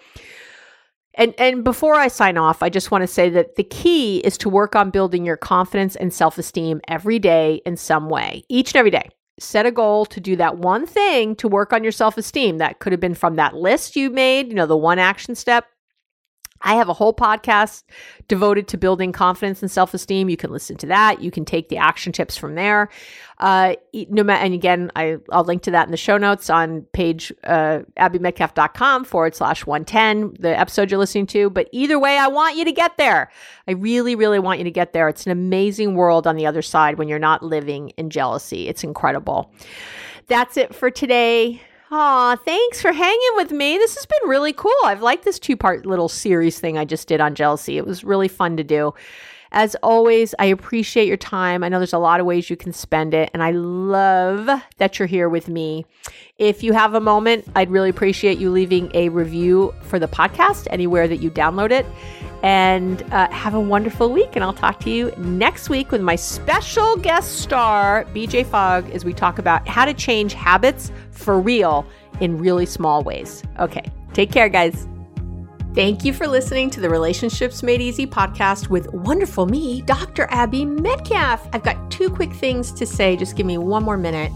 and 1.14 1.34
and 1.36 1.64
before 1.64 1.94
I 1.96 2.06
sign 2.06 2.38
off, 2.38 2.62
I 2.62 2.68
just 2.68 2.92
want 2.92 3.02
to 3.02 3.08
say 3.08 3.30
that 3.30 3.56
the 3.56 3.64
key 3.64 4.18
is 4.18 4.38
to 4.38 4.48
work 4.48 4.76
on 4.76 4.90
building 4.90 5.26
your 5.26 5.36
confidence 5.36 5.96
and 5.96 6.14
self-esteem 6.14 6.80
every 6.86 7.18
day 7.18 7.60
in 7.66 7.76
some 7.76 8.08
way. 8.08 8.44
Each 8.48 8.72
and 8.72 8.78
every 8.78 8.92
day 8.92 9.10
set 9.40 9.66
a 9.66 9.70
goal 9.70 10.06
to 10.06 10.20
do 10.20 10.36
that 10.36 10.58
one 10.58 10.86
thing 10.86 11.34
to 11.36 11.48
work 11.48 11.72
on 11.72 11.82
your 11.82 11.92
self 11.92 12.16
esteem. 12.16 12.58
That 12.58 12.78
could 12.78 12.92
have 12.92 13.00
been 13.00 13.14
from 13.14 13.36
that 13.36 13.56
list 13.56 13.96
you 13.96 14.10
made, 14.10 14.48
you 14.48 14.54
know, 14.54 14.66
the 14.66 14.76
one 14.76 14.98
action 14.98 15.34
step. 15.34 15.66
I 16.62 16.74
have 16.74 16.88
a 16.88 16.92
whole 16.92 17.14
podcast 17.14 17.84
devoted 18.28 18.68
to 18.68 18.78
building 18.78 19.12
confidence 19.12 19.62
and 19.62 19.70
self 19.70 19.94
esteem. 19.94 20.28
You 20.28 20.36
can 20.36 20.50
listen 20.50 20.76
to 20.78 20.86
that. 20.86 21.22
You 21.22 21.30
can 21.30 21.44
take 21.44 21.68
the 21.68 21.78
action 21.78 22.12
tips 22.12 22.36
from 22.36 22.54
there. 22.54 22.88
Uh, 23.38 23.76
no 23.94 24.22
matter, 24.22 24.44
and 24.44 24.52
again, 24.52 24.90
I, 24.94 25.16
I'll 25.32 25.44
link 25.44 25.62
to 25.62 25.70
that 25.70 25.86
in 25.86 25.90
the 25.90 25.96
show 25.96 26.18
notes 26.18 26.50
on 26.50 26.82
page 26.92 27.32
uh, 27.44 27.80
abbymedcalf.com 27.96 29.04
forward 29.04 29.34
slash 29.34 29.64
110, 29.64 30.36
the 30.38 30.58
episode 30.58 30.90
you're 30.90 30.98
listening 30.98 31.26
to. 31.28 31.48
But 31.48 31.68
either 31.72 31.98
way, 31.98 32.18
I 32.18 32.28
want 32.28 32.56
you 32.56 32.66
to 32.66 32.72
get 32.72 32.98
there. 32.98 33.30
I 33.66 33.72
really, 33.72 34.14
really 34.14 34.38
want 34.38 34.58
you 34.58 34.64
to 34.64 34.70
get 34.70 34.92
there. 34.92 35.08
It's 35.08 35.24
an 35.24 35.32
amazing 35.32 35.94
world 35.94 36.26
on 36.26 36.36
the 36.36 36.46
other 36.46 36.62
side 36.62 36.98
when 36.98 37.08
you're 37.08 37.18
not 37.18 37.42
living 37.42 37.90
in 37.90 38.10
jealousy. 38.10 38.68
It's 38.68 38.84
incredible. 38.84 39.52
That's 40.26 40.56
it 40.58 40.74
for 40.74 40.90
today. 40.90 41.62
Aw, 41.92 42.36
thanks 42.36 42.80
for 42.80 42.92
hanging 42.92 43.30
with 43.34 43.50
me. 43.50 43.76
This 43.76 43.96
has 43.96 44.06
been 44.06 44.30
really 44.30 44.52
cool. 44.52 44.72
I've 44.84 45.02
liked 45.02 45.24
this 45.24 45.40
two 45.40 45.56
part 45.56 45.86
little 45.86 46.08
series 46.08 46.60
thing 46.60 46.78
I 46.78 46.84
just 46.84 47.08
did 47.08 47.20
on 47.20 47.34
jealousy. 47.34 47.78
It 47.78 47.86
was 47.86 48.04
really 48.04 48.28
fun 48.28 48.56
to 48.58 48.64
do. 48.64 48.94
As 49.52 49.74
always, 49.82 50.34
I 50.38 50.46
appreciate 50.46 51.08
your 51.08 51.16
time. 51.16 51.64
I 51.64 51.68
know 51.68 51.78
there's 51.78 51.92
a 51.92 51.98
lot 51.98 52.20
of 52.20 52.26
ways 52.26 52.48
you 52.48 52.56
can 52.56 52.72
spend 52.72 53.14
it, 53.14 53.30
and 53.34 53.42
I 53.42 53.50
love 53.50 54.48
that 54.76 54.98
you're 54.98 55.06
here 55.08 55.28
with 55.28 55.48
me. 55.48 55.84
If 56.38 56.62
you 56.62 56.72
have 56.72 56.94
a 56.94 57.00
moment, 57.00 57.46
I'd 57.56 57.70
really 57.70 57.90
appreciate 57.90 58.38
you 58.38 58.50
leaving 58.50 58.90
a 58.94 59.08
review 59.08 59.74
for 59.82 59.98
the 59.98 60.06
podcast 60.06 60.68
anywhere 60.70 61.08
that 61.08 61.16
you 61.16 61.30
download 61.30 61.72
it. 61.72 61.84
And 62.42 63.02
uh, 63.12 63.30
have 63.30 63.52
a 63.52 63.60
wonderful 63.60 64.10
week. 64.10 64.30
And 64.32 64.42
I'll 64.42 64.54
talk 64.54 64.80
to 64.80 64.90
you 64.90 65.12
next 65.18 65.68
week 65.68 65.90
with 65.90 66.00
my 66.00 66.16
special 66.16 66.96
guest 66.96 67.40
star, 67.40 68.06
BJ 68.14 68.46
Fogg, 68.46 68.88
as 68.90 69.04
we 69.04 69.12
talk 69.12 69.38
about 69.38 69.68
how 69.68 69.84
to 69.84 69.92
change 69.92 70.32
habits 70.32 70.90
for 71.10 71.38
real 71.38 71.86
in 72.20 72.38
really 72.38 72.64
small 72.64 73.02
ways. 73.02 73.42
Okay, 73.58 73.84
take 74.14 74.32
care, 74.32 74.48
guys. 74.48 74.86
Thank 75.72 76.04
you 76.04 76.12
for 76.12 76.26
listening 76.26 76.68
to 76.70 76.80
the 76.80 76.90
Relationships 76.90 77.62
Made 77.62 77.80
Easy 77.80 78.04
podcast 78.04 78.70
with 78.70 78.92
wonderful 78.92 79.46
me, 79.46 79.82
Dr. 79.82 80.26
Abby 80.28 80.64
Medcalf. 80.64 81.48
I've 81.52 81.62
got 81.62 81.92
two 81.92 82.10
quick 82.10 82.32
things 82.32 82.72
to 82.72 82.84
say. 82.84 83.16
Just 83.16 83.36
give 83.36 83.46
me 83.46 83.56
one 83.56 83.84
more 83.84 83.96
minute. 83.96 84.32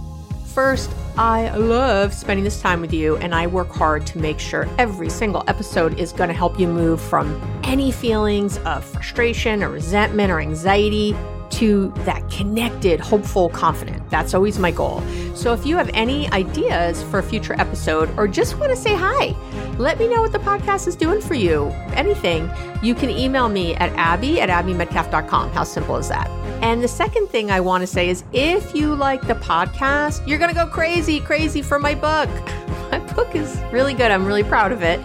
First, 0.47 0.93
I 1.19 1.53
love 1.57 2.15
spending 2.15 2.45
this 2.45 2.61
time 2.61 2.81
with 2.81 2.93
you, 2.93 3.17
and 3.17 3.35
I 3.35 3.49
work 3.49 3.71
hard 3.71 4.07
to 4.09 4.19
make 4.19 4.39
sure 4.39 4.69
every 4.79 5.11
single 5.11 5.43
episode 5.49 5.99
is 5.99 6.13
going 6.13 6.29
to 6.29 6.35
help 6.35 6.61
you 6.61 6.69
move 6.69 7.01
from 7.01 7.43
any 7.65 7.91
feelings 7.91 8.59
of 8.59 8.85
frustration 8.85 9.65
or 9.65 9.71
resentment 9.71 10.31
or 10.31 10.39
anxiety 10.39 11.17
to 11.59 11.93
that 11.99 12.29
connected, 12.31 13.01
hopeful, 13.01 13.49
confident. 13.49 14.09
That's 14.11 14.35
always 14.35 14.59
my 14.59 14.71
goal. 14.71 15.03
So 15.35 15.53
if 15.53 15.65
you 15.65 15.77
have 15.77 15.91
any 15.95 16.29
ideas 16.31 17.03
for 17.05 17.19
a 17.19 17.23
future 17.23 17.55
episode 17.61 18.17
or 18.19 18.27
just 18.27 18.59
want 18.59 18.71
to 18.71 18.77
say 18.77 18.95
hi, 18.95 19.35
let 19.79 19.99
me 19.99 20.09
know 20.09 20.21
what 20.21 20.33
the 20.33 20.39
podcast 20.39 20.87
is 20.89 20.97
doing 20.97 21.21
for 21.21 21.35
you. 21.35 21.67
Anything, 21.95 22.51
you 22.83 22.95
can 22.95 23.11
email 23.11 23.49
me 23.49 23.75
at 23.77 23.91
abby 23.93 24.41
at 24.41 24.49
abbymedcalf.com. 24.49 25.51
How 25.51 25.65
simple 25.65 25.97
is 25.97 26.09
that? 26.09 26.29
And 26.63 26.83
the 26.83 26.89
second 26.89 27.29
thing 27.29 27.51
I 27.51 27.61
want 27.61 27.83
to 27.83 27.87
say 27.87 28.09
is 28.09 28.25
if 28.33 28.75
you 28.75 28.95
like 28.95 29.27
the 29.27 29.35
podcast, 29.35 30.27
you're 30.27 30.39
going 30.39 30.51
to 30.51 30.55
go 30.55 30.67
crazy, 30.67 31.21
crazy 31.21 31.63
for 31.63 31.79
my 31.79 31.95
book. 31.95 32.31
My 32.91 32.99
book 33.15 33.35
is 33.35 33.61
really 33.73 33.93
good. 33.93 34.11
I'm 34.13 34.25
really 34.25 34.45
proud 34.45 34.71
of 34.71 34.83
it. 34.83 35.01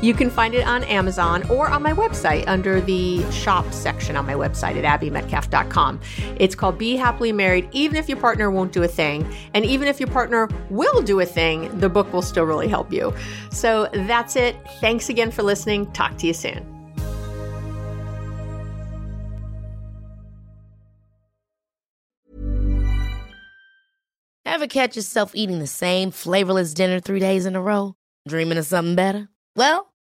You 0.00 0.14
can 0.14 0.30
find 0.30 0.54
it 0.54 0.66
on 0.66 0.84
Amazon 0.84 1.48
or 1.50 1.68
on 1.68 1.82
my 1.82 1.92
website 1.92 2.46
under 2.46 2.80
the 2.80 3.28
shop 3.32 3.72
section 3.72 4.16
on 4.16 4.26
my 4.26 4.34
website 4.34 4.82
at 4.82 5.00
abbymedcalf.com. 5.00 6.00
It's 6.38 6.54
called 6.54 6.78
Be 6.78 6.96
Happily 6.96 7.32
Married, 7.32 7.68
even 7.72 7.96
if 7.96 8.08
your 8.08 8.18
partner 8.18 8.50
won't 8.50 8.72
do 8.72 8.84
a 8.84 8.88
thing. 8.88 9.28
And 9.54 9.64
even 9.64 9.88
if 9.88 9.98
your 9.98 10.08
partner 10.08 10.48
will 10.70 11.02
do 11.02 11.18
a 11.18 11.26
thing, 11.26 11.76
the 11.80 11.88
book 11.88 12.12
will 12.12 12.22
still 12.22 12.44
really 12.44 12.68
help 12.68 12.92
you. 12.92 13.12
So 13.50 13.88
that's 13.92 14.36
it. 14.36 14.56
Thanks 14.80 15.08
again 15.08 15.32
for 15.32 15.42
listening. 15.42 15.90
Talk 15.92 16.16
to 16.18 16.28
you 16.28 16.34
soon. 16.34 16.74
Ever 24.44 24.66
catch 24.66 24.96
yourself 24.96 25.32
eating 25.34 25.58
the 25.58 25.66
same 25.66 26.10
flavorless 26.10 26.74
dinner 26.74 27.00
three 27.00 27.20
days 27.20 27.46
in 27.46 27.54
a 27.54 27.60
row? 27.60 27.94
Dreaming 28.26 28.58
of 28.58 28.66
something 28.66 28.96
better? 28.96 29.28
Well, 29.54 29.87